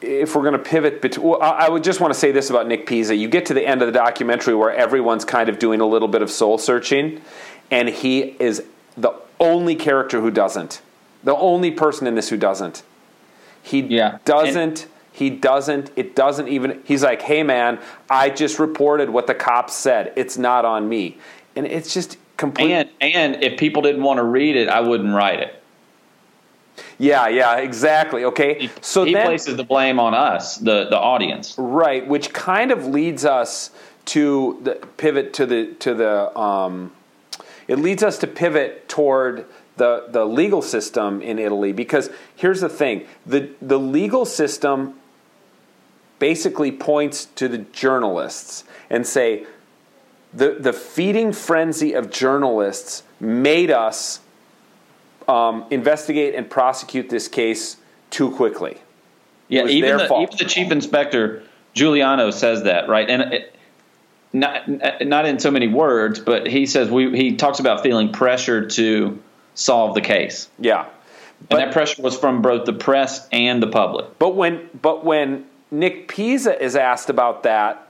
if 0.00 0.34
we're 0.34 0.42
going 0.42 0.54
to 0.54 0.58
pivot 0.58 1.02
between, 1.02 1.26
well, 1.26 1.42
I 1.42 1.68
would 1.68 1.84
just 1.84 2.00
want 2.00 2.14
to 2.14 2.18
say 2.18 2.32
this 2.32 2.48
about 2.48 2.66
Nick 2.66 2.86
Pisa. 2.86 3.14
You 3.14 3.28
get 3.28 3.46
to 3.46 3.54
the 3.54 3.66
end 3.66 3.82
of 3.82 3.86
the 3.86 3.92
documentary 3.92 4.54
where 4.54 4.74
everyone's 4.74 5.24
kind 5.24 5.48
of 5.48 5.58
doing 5.58 5.80
a 5.80 5.86
little 5.86 6.08
bit 6.08 6.22
of 6.22 6.30
soul 6.30 6.56
searching, 6.56 7.20
and 7.70 7.88
he 7.88 8.36
is 8.40 8.64
the 8.96 9.12
only 9.38 9.74
character 9.74 10.20
who 10.20 10.30
doesn't. 10.30 10.80
The 11.22 11.34
only 11.36 11.70
person 11.70 12.06
in 12.06 12.14
this 12.14 12.30
who 12.30 12.36
doesn't. 12.36 12.82
He 13.62 13.80
Yeah. 13.80 14.18
doesn't. 14.24 14.86
He 15.14 15.30
doesn't. 15.30 15.92
It 15.94 16.16
doesn't 16.16 16.48
even. 16.48 16.82
He's 16.84 17.04
like, 17.04 17.22
hey 17.22 17.44
man, 17.44 17.78
I 18.10 18.30
just 18.30 18.58
reported 18.58 19.08
what 19.08 19.28
the 19.28 19.34
cops 19.34 19.72
said. 19.72 20.12
It's 20.16 20.36
not 20.36 20.64
on 20.64 20.88
me, 20.88 21.18
and 21.54 21.66
it's 21.66 21.94
just 21.94 22.18
complete. 22.36 22.72
And, 22.72 22.90
and 23.00 23.42
if 23.44 23.56
people 23.56 23.80
didn't 23.80 24.02
want 24.02 24.18
to 24.18 24.24
read 24.24 24.56
it, 24.56 24.68
I 24.68 24.80
wouldn't 24.80 25.14
write 25.14 25.38
it. 25.38 25.62
yeah, 26.98 27.28
yeah, 27.28 27.58
exactly. 27.58 28.24
Okay, 28.24 28.68
so 28.80 29.04
he 29.04 29.12
then 29.14 29.26
places 29.26 29.56
the 29.56 29.62
blame 29.62 30.00
on 30.00 30.14
us, 30.14 30.56
the, 30.56 30.86
the 30.86 30.98
audience. 30.98 31.54
Right, 31.56 32.04
which 32.04 32.32
kind 32.32 32.72
of 32.72 32.84
leads 32.84 33.24
us 33.24 33.70
to 34.06 34.58
the 34.64 34.74
pivot 34.96 35.32
to 35.34 35.46
the 35.46 35.74
to 35.74 35.94
the 35.94 36.36
um, 36.36 36.90
it 37.68 37.78
leads 37.78 38.02
us 38.02 38.18
to 38.18 38.26
pivot 38.26 38.88
toward 38.88 39.46
the 39.76 40.06
the 40.08 40.24
legal 40.24 40.60
system 40.60 41.22
in 41.22 41.38
Italy 41.38 41.72
because 41.72 42.10
here's 42.34 42.62
the 42.62 42.68
thing 42.68 43.06
the 43.24 43.50
the 43.62 43.78
legal 43.78 44.24
system 44.24 44.98
basically 46.18 46.72
points 46.72 47.26
to 47.36 47.48
the 47.48 47.58
journalists 47.58 48.64
and 48.90 49.06
say 49.06 49.46
the 50.32 50.56
the 50.58 50.72
feeding 50.72 51.32
frenzy 51.32 51.92
of 51.92 52.10
journalists 52.10 53.02
made 53.20 53.70
us 53.70 54.20
um, 55.28 55.64
investigate 55.70 56.34
and 56.34 56.48
prosecute 56.50 57.08
this 57.08 57.28
case 57.28 57.76
too 58.10 58.30
quickly. 58.30 58.78
Yeah, 59.48 59.66
even 59.66 59.98
the, 59.98 60.04
even 60.04 60.36
the 60.38 60.44
chief 60.44 60.70
inspector 60.72 61.42
Giuliano 61.74 62.30
says 62.30 62.64
that, 62.64 62.88
right? 62.88 63.08
And 63.08 63.34
it, 63.34 63.54
not 64.32 64.68
not 65.02 65.26
in 65.26 65.38
so 65.38 65.50
many 65.50 65.68
words, 65.68 66.18
but 66.20 66.46
he 66.46 66.66
says 66.66 66.90
we 66.90 67.16
he 67.16 67.36
talks 67.36 67.60
about 67.60 67.82
feeling 67.82 68.12
pressure 68.12 68.66
to 68.70 69.18
solve 69.54 69.94
the 69.94 70.00
case, 70.00 70.48
Yeah. 70.58 70.86
and 71.50 71.60
that 71.60 71.72
pressure 71.72 72.02
was 72.02 72.18
from 72.18 72.42
both 72.42 72.64
the 72.64 72.72
press 72.72 73.28
and 73.30 73.62
the 73.62 73.68
public. 73.68 74.18
But 74.18 74.34
when 74.34 74.68
but 74.80 75.04
when 75.04 75.46
Nick 75.70 76.08
Pisa 76.08 76.62
is 76.62 76.76
asked 76.76 77.10
about 77.10 77.42
that 77.42 77.84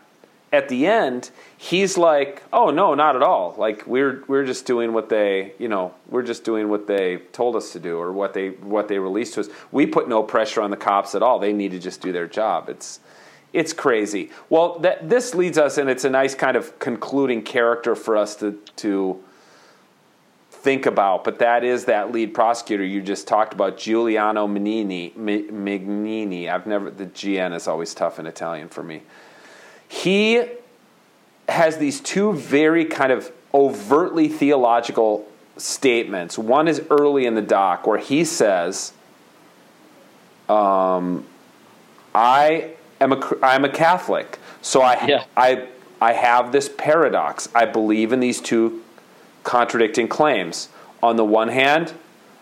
at 0.55 0.69
the 0.69 0.87
end, 0.87 1.31
he's 1.57 1.99
like, 1.99 2.43
"Oh 2.53 2.71
no, 2.71 2.95
not 2.95 3.17
at 3.17 3.23
all. 3.23 3.55
Like 3.59 3.87
we're 3.87 4.23
we're 4.29 4.45
just 4.45 4.65
doing 4.67 4.93
what 4.93 5.09
they, 5.09 5.53
you 5.59 5.69
know, 5.69 5.95
we're 6.09 6.23
just 6.23 6.45
doing 6.45 6.69
what 6.69 6.87
they 6.87 7.19
told 7.33 7.57
us 7.57 7.73
to 7.73 7.81
do 7.81 7.99
or 7.99 8.13
what 8.13 8.35
they 8.35 8.51
what 8.51 8.89
they 8.89 8.99
released 8.99 9.35
to 9.35 9.41
us. 9.41 9.49
We 9.73 9.87
put 9.87 10.09
no 10.09 10.23
pressure 10.23 10.63
on 10.63 10.71
the 10.71 10.77
cops 10.77 11.15
at 11.15 11.23
all. 11.23 11.39
They 11.39 11.53
need 11.53 11.73
to 11.73 11.79
just 11.79 12.01
do 12.01 12.13
their 12.13 12.29
job." 12.29 12.69
It's 12.69 13.01
it's 13.53 13.73
crazy. 13.73 14.31
Well, 14.49 14.79
that 14.81 15.09
this 15.09 15.35
leads 15.35 15.59
us 15.59 15.79
and 15.79 15.91
it's 15.91 16.05
a 16.05 16.11
nice 16.11 16.35
kind 16.35 16.57
of 16.57 16.79
concluding 16.79 17.43
character 17.43 17.97
for 17.97 18.17
us 18.17 18.37
to 18.37 18.59
to 18.77 19.23
think 20.65 20.87
about, 20.87 21.25
but 21.25 21.39
that 21.41 21.63
is 21.63 21.85
that 21.85 22.11
lead 22.11 22.33
prosecutor 22.33 22.83
you 22.83 23.03
just 23.03 23.29
talked 23.29 23.53
about, 23.53 23.77
Giuliano 23.77 24.49
Mignini. 24.49 25.15
Mi- 25.15 25.43
Mignini. 25.43 26.49
I've 26.49 26.67
never 26.67 26.91
the 26.91 27.05
GN 27.05 27.55
is 27.55 27.69
always 27.69 27.93
tough 27.93 28.19
in 28.19 28.27
Italian 28.27 28.69
for 28.71 28.83
me. 28.83 29.03
He 29.87 30.43
has 31.51 31.77
these 31.77 32.01
two 32.01 32.33
very 32.33 32.87
kind 32.87 33.13
of 33.13 33.31
overtly 33.53 34.27
theological 34.29 35.29
statements. 35.59 36.39
One 36.39 36.67
is 36.67 36.83
early 36.91 37.27
in 37.27 37.35
the 37.35 37.43
doc 37.43 37.87
where 37.87 37.99
he 37.99 38.25
says, 38.25 38.95
um, 40.49 41.27
"I 42.15 42.71
am 43.03 43.13
a 43.13 43.21
I'm 43.43 43.67
a 43.67 43.69
Catholic, 43.69 44.39
so 44.63 44.81
I 44.81 45.07
Yeah. 45.07 45.25
I 45.37 45.69
I 46.01 46.15
have 46.15 46.53
this 46.53 46.71
paradox. 46.71 47.51
I 47.55 47.67
believe 47.67 48.13
in 48.15 48.21
these 48.21 48.41
two 48.41 48.83
contradicting 49.45 50.09
claims. 50.09 50.69
On 51.03 51.17
the 51.17 51.25
one 51.25 51.49
hand, 51.49 51.93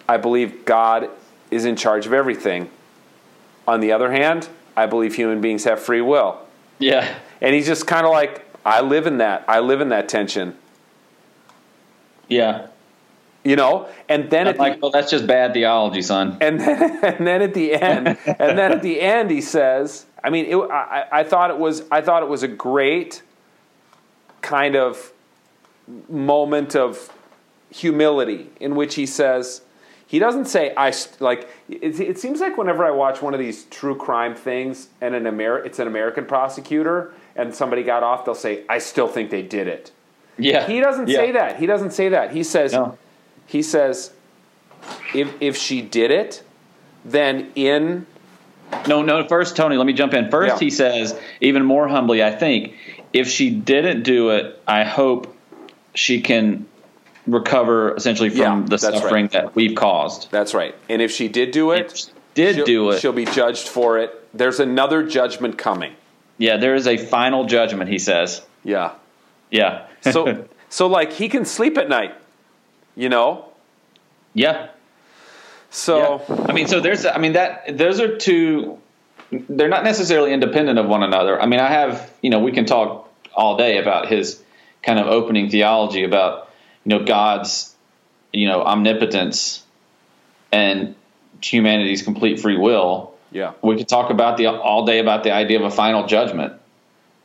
I 0.08 0.16
believe 0.16 0.64
God 0.64 1.10
is 1.50 1.64
in 1.64 1.76
charge 1.76 2.06
of 2.06 2.12
everything. 2.12 2.70
On 3.68 3.80
the 3.80 3.92
other 3.92 4.10
hand, 4.10 4.48
I 4.76 4.86
believe 4.86 5.14
human 5.14 5.40
beings 5.40 5.64
have 5.64 5.80
free 5.80 6.00
will. 6.00 6.40
Yeah, 6.78 7.14
And 7.40 7.54
he's 7.54 7.66
just 7.66 7.86
kind 7.86 8.04
of 8.04 8.12
like, 8.12 8.44
I 8.64 8.80
live 8.80 9.06
in 9.06 9.18
that. 9.18 9.44
I 9.46 9.60
live 9.60 9.80
in 9.80 9.90
that 9.90 10.08
tension, 10.08 10.56
yeah. 12.28 12.66
you 13.44 13.54
know. 13.54 13.88
And 14.08 14.30
then 14.30 14.48
I'm 14.48 14.56
like, 14.56 14.74
the, 14.74 14.78
well, 14.80 14.90
that's 14.90 15.10
just 15.10 15.26
bad 15.26 15.52
theology, 15.52 16.02
son. 16.02 16.38
and 16.40 16.58
then 16.60 17.04
and 17.04 17.26
then 17.26 17.42
at 17.42 17.54
the 17.54 17.74
end, 17.74 18.08
and 18.26 18.58
then 18.58 18.72
at 18.72 18.82
the 18.82 19.00
end, 19.00 19.30
he 19.30 19.40
says, 19.40 20.06
I 20.24 20.30
mean, 20.30 20.46
it, 20.46 20.56
I, 20.56 21.06
I 21.12 21.24
thought 21.24 21.50
it 21.50 21.58
was 21.58 21.84
I 21.90 22.00
thought 22.00 22.22
it 22.22 22.28
was 22.28 22.42
a 22.42 22.48
great 22.48 23.22
kind 24.40 24.74
of 24.74 25.11
moment 26.08 26.74
of 26.76 27.10
humility 27.70 28.50
in 28.60 28.74
which 28.74 28.94
he 28.96 29.06
says 29.06 29.62
he 30.06 30.18
doesn't 30.18 30.44
say 30.44 30.74
I 30.76 30.92
like 31.20 31.48
it, 31.70 31.98
it 32.00 32.18
seems 32.18 32.40
like 32.40 32.58
whenever 32.58 32.84
I 32.84 32.90
watch 32.90 33.22
one 33.22 33.32
of 33.32 33.40
these 33.40 33.64
true 33.64 33.96
crime 33.96 34.34
things 34.34 34.88
and 35.00 35.14
an 35.14 35.26
Amer- 35.26 35.64
it's 35.64 35.78
an 35.78 35.86
American 35.86 36.26
prosecutor 36.26 37.14
and 37.34 37.54
somebody 37.54 37.82
got 37.82 38.02
off 38.02 38.24
they'll 38.24 38.34
say 38.34 38.64
I 38.68 38.78
still 38.78 39.08
think 39.08 39.30
they 39.30 39.42
did 39.42 39.68
it. 39.68 39.90
Yeah, 40.38 40.66
He 40.66 40.80
doesn't 40.80 41.08
Yeah. 41.08 41.16
say 41.18 41.32
that. 41.32 41.58
He 41.58 41.66
doesn't 41.66 41.92
say 41.92 42.08
that. 42.10 42.32
He 42.32 42.42
says 42.42 42.72
No. 42.74 42.98
he 43.46 43.62
says 43.62 44.12
if 45.14 45.32
if 45.40 45.56
she 45.56 45.80
did 45.80 46.10
it 46.10 46.42
then 47.04 47.50
in 47.54 48.06
No, 48.88 49.02
no. 49.02 49.26
First, 49.28 49.56
Tony, 49.56 49.76
let 49.76 49.86
me 49.86 49.92
jump 49.92 50.14
in. 50.14 50.30
First, 50.30 50.54
Yeah. 50.54 50.58
he 50.66 50.70
says, 50.70 51.18
even 51.42 51.62
more 51.64 51.88
humbly, 51.88 52.22
I 52.24 52.30
think, 52.30 52.72
if 53.12 53.28
she 53.28 53.50
didn't 53.50 54.02
do 54.02 54.30
it, 54.30 54.58
I 54.66 54.84
hope 54.84 55.36
she 55.94 56.20
can 56.20 56.66
recover 57.26 57.94
essentially 57.96 58.30
from 58.30 58.38
Yeah, 58.38 58.60
the 58.64 58.70
that's 58.70 58.84
right. 58.84 58.94
suffering 58.94 59.28
that 59.28 59.54
we've 59.54 59.74
caused. 59.76 60.30
that's 60.30 60.54
right. 60.54 60.74
And 60.88 61.00
if 61.00 61.10
she 61.12 61.28
did 61.28 61.50
do 61.52 61.70
it 61.72 61.96
she 61.96 62.06
did 62.34 62.54
she'll- 62.56 62.64
do 62.64 62.90
it, 62.90 63.00
she'll 63.00 63.12
be 63.12 63.24
judged 63.26 63.68
for 63.68 63.98
it. 63.98 64.18
There's 64.34 64.58
another 64.60 65.02
judgment 65.06 65.58
coming. 65.58 65.92
yeah, 66.38 66.56
there 66.56 66.74
is 66.74 66.86
a 66.86 66.96
final 66.96 67.44
judgment. 67.44 67.90
He 67.90 67.98
says, 67.98 68.42
Yeah. 68.64 68.92
yeah, 69.50 69.86
So 70.00 70.46
so 70.68 70.86
like 70.88 71.12
he 71.12 71.28
can 71.28 71.44
sleep 71.44 71.76
at 71.78 71.88
night. 71.88 72.14
You 72.96 73.08
know? 73.08 73.46
yeah. 74.34 74.68
So 75.70 76.22
Yeah. 76.28 76.44
I 76.48 76.52
mean, 76.52 76.66
so 76.66 76.80
there's, 76.80 77.06
I 77.06 77.18
mean, 77.18 77.32
that 77.34 77.78
those 77.78 78.00
are 78.00 78.16
two. 78.16 78.78
They're 79.30 79.68
not 79.70 79.84
necessarily 79.84 80.32
independent 80.32 80.78
of 80.78 80.86
one 80.86 81.02
another. 81.02 81.40
I 81.40 81.46
mean, 81.46 81.60
I 81.60 81.68
have, 81.68 82.10
you 82.20 82.28
know, 82.28 82.40
we 82.40 82.52
can 82.52 82.66
talk 82.66 83.08
all 83.34 83.56
day 83.56 83.78
about 83.78 84.08
his 84.08 84.41
kind 84.82 84.98
of 84.98 85.06
opening 85.06 85.50
theology 85.50 86.04
about, 86.04 86.50
you 86.84 86.90
know, 86.90 87.04
God's, 87.04 87.74
you 88.32 88.48
know, 88.48 88.62
omnipotence 88.62 89.62
and 90.50 90.94
humanity's 91.42 92.02
complete 92.02 92.40
free 92.40 92.56
will. 92.56 93.14
yeah. 93.30 93.52
We 93.62 93.76
could 93.76 93.88
talk 93.88 94.10
about 94.10 94.36
the 94.36 94.46
all 94.46 94.84
day 94.86 94.98
about 94.98 95.24
the 95.24 95.32
idea 95.32 95.58
of 95.58 95.64
a 95.64 95.70
final 95.70 96.06
judgment, 96.06 96.54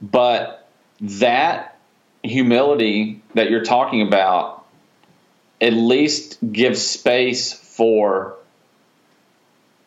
but 0.01 0.67
that 1.01 1.77
humility 2.23 3.21
that 3.35 3.49
you're 3.49 3.63
talking 3.63 4.01
about 4.01 4.65
at 5.61 5.73
least 5.73 6.37
gives 6.51 6.81
space 6.81 7.53
for 7.53 8.35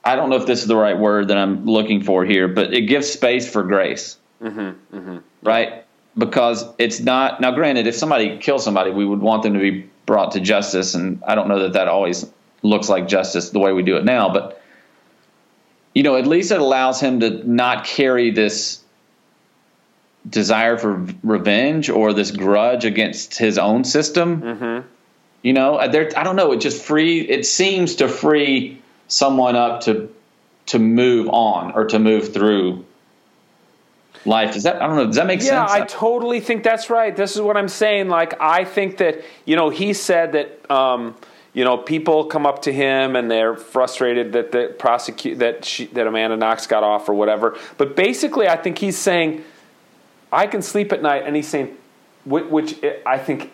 I 0.02 0.16
don't 0.16 0.30
know 0.30 0.36
if 0.36 0.46
this 0.46 0.62
is 0.62 0.66
the 0.66 0.76
right 0.76 0.98
word 0.98 1.28
that 1.28 1.36
I'm 1.36 1.66
looking 1.66 2.02
for 2.02 2.24
here, 2.24 2.48
but 2.48 2.72
it 2.72 2.82
gives 2.82 3.10
space 3.10 3.50
for 3.50 3.62
grace. 3.62 4.16
Mm-hmm, 4.42 4.96
mm-hmm. 4.96 5.18
Right? 5.42 5.84
Because 6.20 6.64
it's 6.78 7.00
not 7.00 7.40
now. 7.40 7.50
Granted, 7.52 7.86
if 7.86 7.94
somebody 7.94 8.38
kills 8.38 8.62
somebody, 8.62 8.90
we 8.90 9.04
would 9.04 9.20
want 9.20 9.42
them 9.42 9.54
to 9.54 9.58
be 9.58 9.88
brought 10.06 10.32
to 10.32 10.40
justice, 10.40 10.94
and 10.94 11.22
I 11.26 11.34
don't 11.34 11.48
know 11.48 11.60
that 11.60 11.72
that 11.72 11.88
always 11.88 12.30
looks 12.62 12.88
like 12.88 13.08
justice 13.08 13.50
the 13.50 13.58
way 13.58 13.72
we 13.72 13.82
do 13.82 13.96
it 13.96 14.04
now. 14.04 14.32
But 14.32 14.62
you 15.94 16.02
know, 16.02 16.16
at 16.16 16.26
least 16.26 16.52
it 16.52 16.60
allows 16.60 17.00
him 17.00 17.20
to 17.20 17.30
not 17.50 17.84
carry 17.84 18.30
this 18.30 18.82
desire 20.28 20.76
for 20.76 21.06
revenge 21.22 21.88
or 21.88 22.12
this 22.12 22.30
grudge 22.30 22.84
against 22.84 23.38
his 23.38 23.56
own 23.56 23.84
system. 23.84 24.42
Mm-hmm. 24.42 24.88
You 25.42 25.52
know, 25.54 25.88
there. 25.90 26.10
I 26.16 26.22
don't 26.22 26.36
know. 26.36 26.52
It 26.52 26.60
just 26.60 26.84
free. 26.84 27.20
It 27.20 27.46
seems 27.46 27.96
to 27.96 28.08
free 28.08 28.82
someone 29.08 29.56
up 29.56 29.82
to 29.82 30.10
to 30.66 30.78
move 30.78 31.28
on 31.28 31.72
or 31.72 31.86
to 31.86 31.98
move 31.98 32.32
through 32.32 32.84
life. 34.24 34.54
Does 34.54 34.64
that 34.64 34.82
I 34.82 34.86
don't 34.86 34.96
know, 34.96 35.06
does 35.06 35.16
that 35.16 35.26
make 35.26 35.40
yeah, 35.40 35.66
sense? 35.66 35.72
Yeah, 35.74 35.82
I 35.82 35.86
totally 35.86 36.40
think 36.40 36.62
that's 36.62 36.90
right. 36.90 37.14
This 37.14 37.34
is 37.34 37.42
what 37.42 37.56
I'm 37.56 37.68
saying. 37.68 38.08
Like 38.08 38.40
I 38.40 38.64
think 38.64 38.98
that, 38.98 39.22
you 39.44 39.56
know, 39.56 39.70
he 39.70 39.92
said 39.92 40.32
that 40.32 40.70
um, 40.70 41.14
you 41.52 41.64
know, 41.64 41.76
people 41.76 42.26
come 42.26 42.46
up 42.46 42.62
to 42.62 42.72
him 42.72 43.16
and 43.16 43.30
they're 43.30 43.56
frustrated 43.56 44.32
that 44.32 44.52
the 44.52 44.74
prosecute 44.78 45.40
that 45.40 45.64
she, 45.64 45.86
that 45.86 46.06
Amanda 46.06 46.36
Knox 46.36 46.66
got 46.66 46.84
off 46.84 47.08
or 47.08 47.14
whatever. 47.14 47.58
But 47.76 47.96
basically, 47.96 48.46
I 48.48 48.56
think 48.56 48.78
he's 48.78 48.96
saying, 48.96 49.42
"I 50.32 50.46
can 50.46 50.62
sleep 50.62 50.92
at 50.92 51.02
night," 51.02 51.24
and 51.26 51.34
he's 51.34 51.48
saying, 51.48 51.76
which, 52.24 52.44
which 52.44 52.84
I 53.04 53.18
think, 53.18 53.50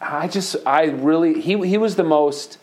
I 0.00 0.28
just, 0.28 0.56
I 0.64 0.84
really, 0.84 1.40
he 1.40 1.58
he 1.66 1.76
was 1.76 1.96
the 1.96 2.04
most 2.04 2.58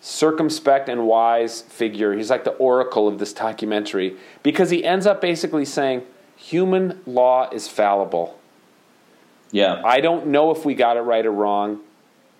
circumspect 0.00 0.88
and 0.88 1.06
wise 1.06 1.62
figure. 1.62 2.14
He's 2.14 2.30
like 2.30 2.44
the 2.44 2.52
oracle 2.52 3.06
of 3.06 3.18
this 3.18 3.32
documentary 3.32 4.16
because 4.42 4.70
he 4.70 4.84
ends 4.84 5.06
up 5.06 5.20
basically 5.20 5.64
saying 5.64 6.02
human 6.36 7.00
law 7.06 7.50
is 7.50 7.68
fallible. 7.68 8.38
Yeah. 9.52 9.82
I 9.84 10.00
don't 10.00 10.28
know 10.28 10.50
if 10.50 10.64
we 10.64 10.74
got 10.74 10.96
it 10.96 11.00
right 11.00 11.24
or 11.26 11.32
wrong, 11.32 11.80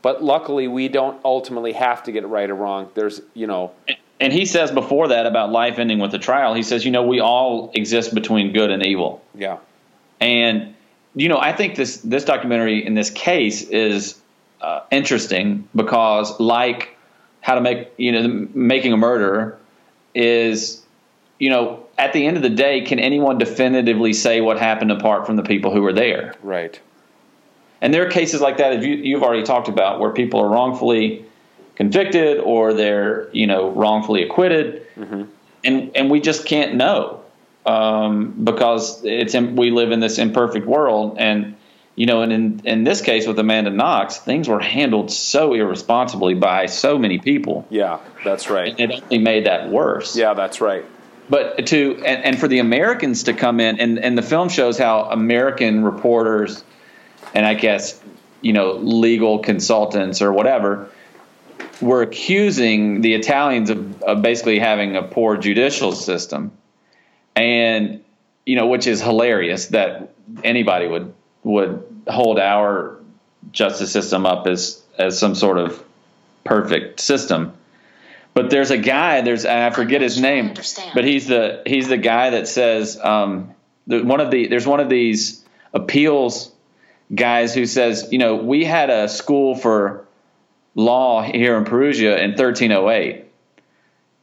but 0.00 0.22
luckily 0.22 0.68
we 0.68 0.88
don't 0.88 1.20
ultimately 1.24 1.72
have 1.72 2.02
to 2.04 2.12
get 2.12 2.24
it 2.24 2.28
right 2.28 2.48
or 2.48 2.54
wrong. 2.54 2.90
There's, 2.94 3.20
you 3.34 3.46
know. 3.46 3.72
And 4.20 4.32
he 4.32 4.46
says 4.46 4.70
before 4.70 5.08
that 5.08 5.26
about 5.26 5.50
life 5.50 5.78
ending 5.78 5.98
with 5.98 6.14
a 6.14 6.18
trial, 6.18 6.54
he 6.54 6.62
says, 6.62 6.84
you 6.84 6.90
know, 6.90 7.02
we 7.02 7.20
all 7.20 7.70
exist 7.74 8.14
between 8.14 8.52
good 8.52 8.70
and 8.70 8.84
evil. 8.84 9.22
Yeah. 9.34 9.58
And 10.20 10.74
you 11.14 11.28
know, 11.28 11.38
I 11.38 11.52
think 11.52 11.74
this 11.74 11.98
this 11.98 12.24
documentary 12.24 12.86
in 12.86 12.94
this 12.94 13.10
case 13.10 13.62
is 13.62 14.20
uh, 14.60 14.82
interesting 14.90 15.68
because 15.74 16.38
like 16.38 16.96
how 17.40 17.54
to 17.54 17.60
make 17.60 17.92
you 17.96 18.12
know 18.12 18.48
making 18.54 18.92
a 18.92 18.96
murder 18.96 19.58
is 20.14 20.82
you 21.38 21.50
know 21.50 21.84
at 21.98 22.12
the 22.12 22.26
end 22.26 22.36
of 22.36 22.42
the 22.42 22.50
day 22.50 22.80
can 22.82 22.98
anyone 22.98 23.38
definitively 23.38 24.12
say 24.12 24.40
what 24.40 24.58
happened 24.58 24.90
apart 24.90 25.26
from 25.26 25.36
the 25.36 25.42
people 25.42 25.72
who 25.72 25.82
were 25.82 25.92
there? 25.92 26.34
Right. 26.42 26.78
And 27.82 27.94
there 27.94 28.06
are 28.06 28.10
cases 28.10 28.40
like 28.40 28.58
that 28.58 28.74
as 28.74 28.84
you, 28.84 28.94
you've 28.94 29.22
already 29.22 29.42
talked 29.42 29.68
about 29.68 30.00
where 30.00 30.10
people 30.10 30.40
are 30.40 30.48
wrongfully 30.48 31.24
convicted 31.76 32.38
or 32.40 32.74
they're 32.74 33.30
you 33.32 33.46
know 33.46 33.70
wrongfully 33.70 34.22
acquitted. 34.22 34.86
Mm-hmm. 34.96 35.22
and 35.64 35.96
and 35.96 36.10
we 36.10 36.20
just 36.20 36.44
can't 36.44 36.74
know 36.74 37.22
um, 37.66 38.32
because 38.44 39.02
it's 39.04 39.34
in, 39.34 39.56
we 39.56 39.70
live 39.70 39.92
in 39.92 40.00
this 40.00 40.18
imperfect 40.18 40.66
world 40.66 41.16
and 41.18 41.56
you 41.96 42.06
know, 42.06 42.22
and 42.22 42.32
in, 42.32 42.60
in 42.64 42.84
this 42.84 43.02
case 43.02 43.26
with 43.26 43.38
Amanda 43.38 43.70
Knox, 43.70 44.18
things 44.18 44.48
were 44.48 44.60
handled 44.60 45.10
so 45.10 45.54
irresponsibly 45.54 46.34
by 46.34 46.66
so 46.66 46.98
many 46.98 47.18
people. 47.18 47.66
Yeah, 47.70 47.98
that's 48.24 48.48
right. 48.48 48.74
And 48.78 48.92
it 48.92 49.02
only 49.04 49.18
made 49.18 49.46
that 49.46 49.68
worse. 49.68 50.16
Yeah, 50.16 50.34
that's 50.34 50.60
right. 50.60 50.84
But 51.28 51.66
to 51.68 52.02
and, 52.04 52.24
and 52.24 52.38
for 52.38 52.48
the 52.48 52.58
Americans 52.58 53.24
to 53.24 53.32
come 53.32 53.60
in 53.60 53.80
and, 53.80 53.98
and 53.98 54.18
the 54.18 54.22
film 54.22 54.48
shows 54.48 54.78
how 54.78 55.02
American 55.02 55.84
reporters 55.84 56.64
and 57.34 57.46
I 57.46 57.54
guess, 57.54 58.00
you 58.40 58.52
know, 58.52 58.72
legal 58.72 59.38
consultants 59.40 60.22
or 60.22 60.32
whatever 60.32 60.88
were 61.80 62.02
accusing 62.02 63.00
the 63.00 63.14
Italians 63.14 63.70
of, 63.70 64.02
of 64.02 64.22
basically 64.22 64.58
having 64.58 64.96
a 64.96 65.02
poor 65.02 65.36
judicial 65.36 65.92
system. 65.92 66.52
And, 67.36 68.02
you 68.44 68.56
know, 68.56 68.66
which 68.66 68.86
is 68.86 69.00
hilarious 69.00 69.66
that 69.68 70.12
anybody 70.42 70.88
would 70.88 71.14
would 71.42 71.84
hold 72.08 72.38
our 72.38 72.98
justice 73.52 73.92
system 73.92 74.26
up 74.26 74.46
as 74.46 74.82
as 74.98 75.18
some 75.18 75.34
sort 75.34 75.58
of 75.58 75.82
perfect 76.44 77.00
system. 77.00 77.52
But 78.34 78.50
there's 78.50 78.70
a 78.70 78.78
guy. 78.78 79.22
There's 79.22 79.44
I 79.44 79.70
forget 79.70 80.00
his 80.00 80.20
name, 80.20 80.54
but 80.94 81.04
he's 81.04 81.26
the 81.26 81.62
he's 81.66 81.88
the 81.88 81.96
guy 81.96 82.30
that 82.30 82.46
says 82.48 82.98
um, 83.00 83.54
one 83.86 84.20
of 84.20 84.30
the 84.30 84.46
there's 84.46 84.66
one 84.66 84.80
of 84.80 84.88
these 84.88 85.44
appeals 85.72 86.52
guys 87.12 87.54
who 87.54 87.66
says 87.66 88.08
you 88.12 88.18
know 88.18 88.36
we 88.36 88.64
had 88.64 88.90
a 88.90 89.08
school 89.08 89.56
for 89.56 90.06
law 90.74 91.22
here 91.22 91.56
in 91.56 91.64
Perugia 91.64 92.18
in 92.22 92.30
1308. 92.30 93.24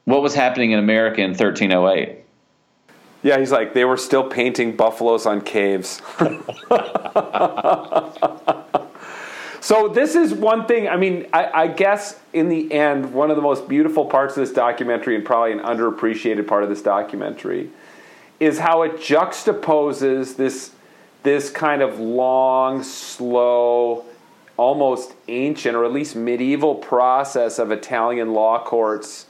What 0.05 0.21
was 0.21 0.33
happening 0.33 0.71
in 0.71 0.79
America 0.79 1.21
in 1.21 1.31
1308? 1.31 2.23
Yeah, 3.27 3.39
he's 3.39 3.51
like, 3.51 3.73
they 3.73 3.83
were 3.83 3.97
still 3.97 4.23
painting 4.23 4.77
buffaloes 4.77 5.25
on 5.25 5.41
caves. 5.41 6.01
so, 9.59 9.89
this 9.89 10.15
is 10.15 10.33
one 10.33 10.65
thing. 10.65 10.87
I 10.87 10.95
mean, 10.95 11.27
I, 11.33 11.63
I, 11.63 11.67
guess 11.67 12.17
in 12.31 12.47
the 12.47 12.71
end, 12.71 13.13
one 13.13 13.29
of 13.29 13.35
the 13.35 13.41
most 13.41 13.67
beautiful 13.67 14.05
parts 14.05 14.37
of 14.37 14.47
this 14.47 14.53
documentary, 14.53 15.17
and 15.17 15.25
probably 15.25 15.51
an 15.51 15.59
underappreciated 15.59 16.47
part 16.47 16.63
of 16.63 16.69
this 16.69 16.81
documentary, 16.81 17.69
is 18.39 18.59
how 18.59 18.83
it 18.83 18.93
juxtaposes 18.93 20.37
this, 20.37 20.71
this 21.23 21.49
kind 21.49 21.81
of 21.81 21.99
long, 21.99 22.81
slow, 22.81 24.05
almost 24.55 25.15
ancient, 25.27 25.75
or 25.75 25.83
at 25.83 25.91
least 25.91 26.15
medieval 26.15 26.75
process 26.75 27.59
of 27.59 27.73
Italian 27.73 28.31
law 28.31 28.63
courts 28.63 29.25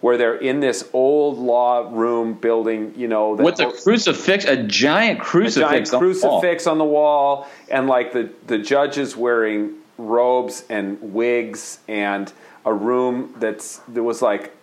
where 0.00 0.16
they're 0.16 0.36
in 0.36 0.60
this 0.60 0.88
old 0.92 1.38
law 1.38 1.88
room 1.92 2.34
building, 2.34 2.94
you 2.96 3.06
know, 3.06 3.32
with 3.32 3.60
a 3.60 3.70
crucifix, 3.70 4.44
a 4.44 4.62
giant 4.62 5.20
crucifix, 5.20 5.56
a 5.56 5.60
giant 5.60 5.88
crucifix 5.90 6.66
on 6.66 6.78
the, 6.78 6.84
on 6.84 6.88
the 6.88 6.92
wall, 6.92 7.48
and 7.70 7.86
like 7.86 8.12
the 8.12 8.30
the 8.46 8.58
judges 8.58 9.16
wearing 9.16 9.74
robes 9.98 10.64
and 10.70 10.98
wigs, 11.00 11.80
and 11.86 12.32
a 12.64 12.72
room 12.72 13.34
that's 13.38 13.78
that 13.88 14.02
was 14.02 14.22
like 14.22 14.56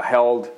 held 0.00 0.50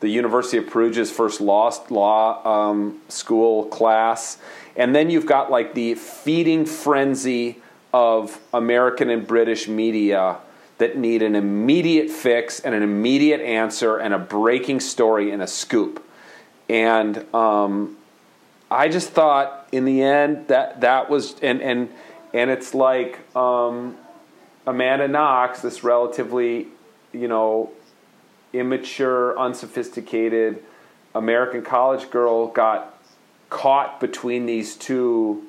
the 0.00 0.08
University 0.08 0.56
of 0.56 0.66
Perugia's 0.66 1.10
first 1.10 1.40
law 1.40 1.72
law 1.90 2.70
um, 2.70 3.00
school 3.08 3.66
class, 3.66 4.38
and 4.76 4.94
then 4.94 5.10
you've 5.10 5.26
got 5.26 5.50
like 5.50 5.74
the 5.74 5.94
feeding 5.94 6.64
frenzy 6.64 7.56
of 7.92 8.38
American 8.54 9.10
and 9.10 9.26
British 9.26 9.66
media 9.66 10.38
that 10.80 10.96
need 10.96 11.20
an 11.22 11.34
immediate 11.36 12.10
fix 12.10 12.58
and 12.58 12.74
an 12.74 12.82
immediate 12.82 13.40
answer 13.40 13.98
and 13.98 14.14
a 14.14 14.18
breaking 14.18 14.80
story 14.80 15.30
and 15.30 15.42
a 15.42 15.46
scoop. 15.46 16.02
And 16.70 17.32
um, 17.34 17.98
I 18.70 18.88
just 18.88 19.10
thought 19.10 19.68
in 19.72 19.84
the 19.84 20.02
end 20.02 20.48
that 20.48 20.80
that 20.80 21.10
was 21.10 21.38
and 21.40 21.60
and 21.60 21.90
and 22.32 22.50
it's 22.50 22.74
like 22.74 23.18
um, 23.36 23.96
Amanda 24.66 25.06
Knox, 25.06 25.60
this 25.60 25.84
relatively 25.84 26.68
you 27.12 27.28
know 27.28 27.70
immature, 28.54 29.38
unsophisticated 29.38 30.62
American 31.14 31.62
college 31.62 32.10
girl, 32.10 32.46
got 32.46 32.98
caught 33.50 34.00
between 34.00 34.46
these 34.46 34.76
two 34.76 35.46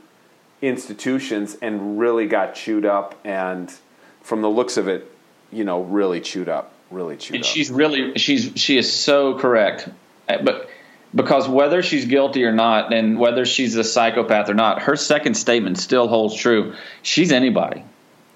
institutions 0.62 1.56
and 1.62 1.98
really 1.98 2.28
got 2.28 2.54
chewed 2.54 2.86
up 2.86 3.18
and 3.24 3.74
from 4.22 4.42
the 4.42 4.50
looks 4.50 4.76
of 4.76 4.90
it 4.90 5.08
you 5.52 5.64
know, 5.64 5.82
really 5.82 6.22
chewed 6.22 6.50
up, 6.50 6.74
really 6.90 7.18
chewed 7.18 7.36
and 7.36 7.44
up. 7.44 7.50
She's 7.50 7.70
really 7.70 8.18
she's 8.18 8.52
she 8.56 8.78
is 8.78 8.92
so 8.92 9.38
correct, 9.38 9.90
uh, 10.28 10.38
but 10.44 10.70
because 11.14 11.48
whether 11.48 11.84
she's 11.84 12.06
guilty 12.06 12.44
or 12.44 12.54
not, 12.54 12.94
and 12.94 13.20
whether 13.20 13.46
she's 13.46 13.76
a 13.76 13.84
psychopath 13.84 14.50
or 14.50 14.54
not, 14.54 14.84
her 14.84 14.96
second 14.96 15.36
statement 15.36 15.78
still 15.78 16.08
holds 16.08 16.36
true. 16.36 16.76
She's 17.02 17.32
anybody. 17.32 17.84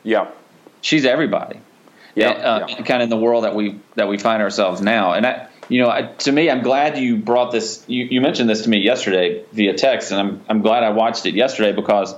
Yeah. 0.04 0.30
She's 0.82 1.06
everybody. 1.06 1.60
Yeah. 2.16 2.30
Uh, 2.30 2.68
yeah. 2.68 2.76
Kind 2.84 3.02
of 3.02 3.06
in 3.06 3.10
the 3.10 3.18
world 3.18 3.44
that 3.44 3.56
we 3.56 3.80
that 3.96 4.08
we 4.08 4.18
find 4.18 4.42
ourselves 4.42 4.82
now, 4.82 5.14
and 5.14 5.26
I, 5.26 5.48
you 5.68 5.82
know, 5.82 5.90
I, 5.90 6.04
to 6.04 6.32
me, 6.32 6.50
I'm 6.50 6.62
glad 6.62 6.98
you 6.98 7.18
brought 7.18 7.52
this. 7.52 7.84
You, 7.88 8.06
you 8.06 8.22
mentioned 8.22 8.50
this 8.50 8.64
to 8.64 8.70
me 8.70 8.78
yesterday 8.80 9.44
via 9.52 9.74
text, 9.74 10.12
and 10.12 10.20
I'm 10.20 10.42
I'm 10.48 10.62
glad 10.62 10.84
I 10.84 10.92
watched 10.92 11.26
it 11.26 11.34
yesterday 11.34 11.72
because 11.72 12.14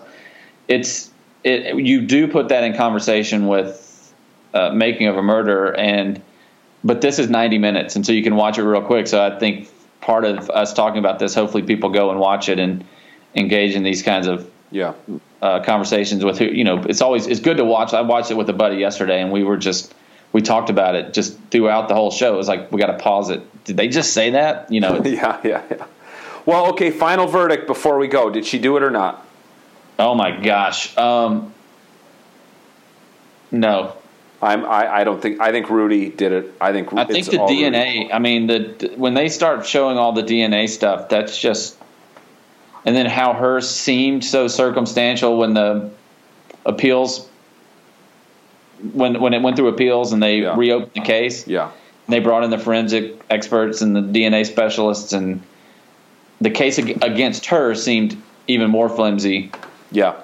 it's 0.68 1.10
it. 1.44 1.76
You 1.76 2.02
do 2.02 2.28
put 2.28 2.50
that 2.50 2.64
in 2.64 2.76
conversation 2.76 3.48
with 3.48 3.87
uh, 4.54 4.70
making 4.72 5.08
of 5.08 5.18
a 5.18 5.24
murder 5.24 5.74
and 5.76 6.22
but 6.84 7.02
this 7.02 7.20
is 7.20 7.30
90 7.30 7.58
minutes 7.58 7.96
and 7.96 8.06
so 8.06 8.12
you 8.12 8.24
can 8.24 8.36
watch 8.36 8.58
it 8.58 8.64
real 8.64 8.82
quick 8.82 9.08
so 9.08 9.24
i 9.24 9.38
think 9.38 9.70
part 10.02 10.26
of 10.26 10.50
us 10.50 10.74
talking 10.74 11.00
about 11.00 11.20
this 11.20 11.34
hopefully 11.34 11.64
people 11.64 11.90
go 11.90 12.12
and 12.12 12.20
watch 12.20 12.50
it 12.50 12.60
and 12.60 12.86
engage 13.36 13.76
in 13.76 13.84
these 13.84 14.04
kinds 14.04 14.28
of 14.28 14.50
yeah 14.72 14.94
uh, 15.42 15.62
conversations 15.62 16.24
with 16.24 16.40
who 16.40 16.46
you 16.46 16.64
know. 16.64 16.84
It's 16.84 17.02
always 17.02 17.28
it's 17.28 17.40
good 17.40 17.58
to 17.58 17.66
watch. 17.66 17.94
I 17.94 18.02
watched 18.02 18.32
it 18.32 18.38
with 18.38 18.50
a 18.50 18.54
buddy 18.54 18.78
yesterday, 18.78 19.22
and 19.22 19.32
we 19.32 19.44
were 19.44 19.58
just 19.58 19.94
we 20.34 20.42
talked 20.42 20.70
about 20.70 20.96
it 20.96 21.14
just 21.14 21.38
throughout 21.52 21.88
the 21.88 21.96
whole 21.96 22.12
show. 22.12 22.34
It 22.34 22.38
was 22.38 22.48
like 22.48 22.72
we 22.72 22.80
got 22.80 22.88
to 22.88 22.98
pause 22.98 23.30
it. 23.30 23.42
Did 23.64 23.78
they 23.78 23.88
just 23.88 24.14
say 24.14 24.32
that? 24.32 24.72
You 24.72 24.82
know? 24.82 25.02
yeah, 25.06 25.40
yeah, 25.44 25.64
yeah. 25.70 25.86
Well, 26.46 26.68
okay. 26.72 26.92
Final 26.92 27.28
verdict 27.28 27.68
before 27.68 27.98
we 27.98 28.08
go. 28.08 28.30
Did 28.30 28.46
she 28.46 28.60
do 28.60 28.78
it 28.78 28.84
or 28.84 28.92
not? 28.92 29.26
Oh 30.00 30.16
my 30.16 30.32
gosh. 30.32 30.96
Um, 30.98 31.54
no. 33.52 33.97
I'm, 34.42 34.66
I, 34.66 34.98
I 34.98 35.04
don't 35.04 35.22
think 35.22 35.42
I 35.42 35.52
think 35.52 35.70
Rudy 35.70 36.10
did 36.10 36.32
it. 36.32 36.54
I 36.62 36.72
think 36.72 36.94
I 36.94 37.06
think 37.06 37.26
the 37.26 37.38
DNA. 37.38 38.04
Rudy. 38.04 38.14
I 38.14 38.20
mean, 38.20 38.48
the 38.48 38.94
when 38.96 39.14
they 39.16 39.30
start 39.30 39.66
showing 39.66 39.98
all 39.98 40.14
the 40.14 40.22
DNA 40.22 40.70
stuff, 40.70 41.10
that's 41.10 41.38
just, 41.38 41.76
and 42.86 42.96
then 42.96 43.08
how 43.08 43.34
hers 43.34 43.68
seemed 43.68 44.24
so 44.24 44.48
circumstantial 44.48 45.38
when 45.38 45.56
the 45.56 45.90
appeals, 46.66 47.28
when 48.94 49.20
when 49.20 49.34
it 49.34 49.42
went 49.42 49.58
through 49.58 49.70
appeals 49.70 50.14
and 50.14 50.22
they 50.22 50.42
yeah. 50.42 50.56
reopened 50.56 50.92
the 50.94 51.02
case. 51.02 51.48
Yeah, 51.48 51.72
they 52.08 52.20
brought 52.20 52.44
in 52.44 52.52
the 52.52 52.60
forensic 52.60 53.20
experts 53.32 53.82
and 53.82 53.96
the 53.96 54.02
DNA 54.02 54.46
specialists, 54.46 55.14
and 55.14 55.42
the 56.42 56.52
case 56.52 56.78
against 56.78 57.48
her 57.48 57.74
seemed 57.74 58.22
even 58.48 58.70
more 58.70 58.88
flimsy. 58.88 59.52
Yeah. 59.92 60.22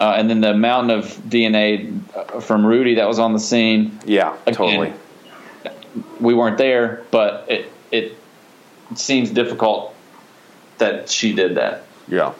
Uh, 0.00 0.14
and 0.16 0.28
then 0.28 0.40
the 0.40 0.54
mountain 0.54 0.98
of 0.98 1.06
DNA 1.28 2.00
uh, 2.16 2.40
from 2.40 2.66
Rudy 2.66 2.96
that 2.96 3.06
was 3.06 3.18
on 3.18 3.32
the 3.32 3.38
scene. 3.38 3.98
Yeah, 4.04 4.36
again, 4.46 4.54
totally. 4.54 4.92
We 6.20 6.34
weren't 6.34 6.58
there, 6.58 7.04
but 7.10 7.46
it 7.48 7.72
it 7.92 8.16
seems 8.96 9.30
difficult 9.30 9.94
that 10.78 11.08
she 11.08 11.32
did 11.32 11.56
that. 11.56 11.84
Yeah. 12.08 12.34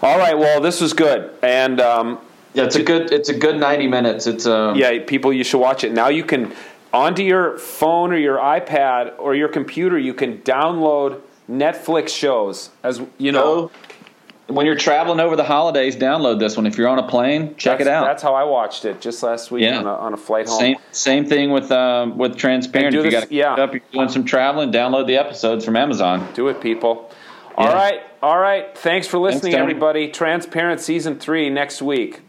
All 0.00 0.18
right. 0.18 0.38
Well, 0.38 0.60
this 0.60 0.80
was 0.80 0.92
good, 0.92 1.34
and 1.42 1.80
um, 1.80 2.18
yeah, 2.54 2.64
it's 2.64 2.76
a 2.76 2.82
good 2.82 3.12
it's 3.12 3.28
a 3.28 3.38
good 3.38 3.56
ninety 3.56 3.86
minutes. 3.86 4.26
It's 4.26 4.46
um, 4.46 4.76
yeah, 4.76 5.04
people, 5.04 5.32
you 5.32 5.44
should 5.44 5.58
watch 5.58 5.84
it 5.84 5.92
now. 5.92 6.08
You 6.08 6.24
can 6.24 6.54
onto 6.92 7.22
your 7.22 7.58
phone 7.58 8.12
or 8.12 8.16
your 8.16 8.38
iPad 8.38 9.14
or 9.18 9.34
your 9.34 9.48
computer. 9.48 9.98
You 9.98 10.14
can 10.14 10.38
download 10.38 11.20
Netflix 11.50 12.08
shows 12.10 12.70
as 12.82 13.02
you 13.18 13.32
know. 13.32 13.70
When 14.48 14.64
you're 14.64 14.76
traveling 14.76 15.20
over 15.20 15.36
the 15.36 15.44
holidays, 15.44 15.94
download 15.94 16.38
this 16.38 16.56
one. 16.56 16.66
If 16.66 16.78
you're 16.78 16.88
on 16.88 16.98
a 16.98 17.06
plane, 17.06 17.54
check 17.56 17.78
that's, 17.78 17.88
it 17.88 17.92
out. 17.92 18.06
That's 18.06 18.22
how 18.22 18.34
I 18.34 18.44
watched 18.44 18.84
it 18.84 19.00
just 19.00 19.22
last 19.22 19.50
week 19.50 19.62
yeah. 19.62 19.78
on, 19.78 19.86
a, 19.86 19.94
on, 19.94 20.14
a, 20.14 20.16
flight 20.16 20.48
home. 20.48 20.58
Same, 20.58 20.76
same 20.90 21.26
thing 21.26 21.50
with 21.50 21.70
um, 21.70 22.16
with 22.16 22.36
Transparent. 22.36 22.94
If 22.94 23.04
you 23.04 23.10
got 23.10 23.30
yeah. 23.30 23.54
up, 23.54 23.72
you're 23.72 23.82
doing 23.92 24.08
some 24.08 24.24
traveling, 24.24 24.72
download 24.72 25.06
the 25.06 25.16
episodes 25.16 25.64
from 25.64 25.76
Amazon. 25.76 26.32
Do 26.34 26.48
it, 26.48 26.60
people. 26.60 27.10
All 27.56 27.66
yeah. 27.66 27.74
right, 27.74 28.00
all 28.22 28.38
right. 28.38 28.76
Thanks 28.76 29.06
for 29.06 29.18
listening, 29.18 29.52
Thanks, 29.52 29.60
everybody. 29.60 30.08
Transparent 30.08 30.80
season 30.80 31.18
three 31.18 31.50
next 31.50 31.82
week. 31.82 32.22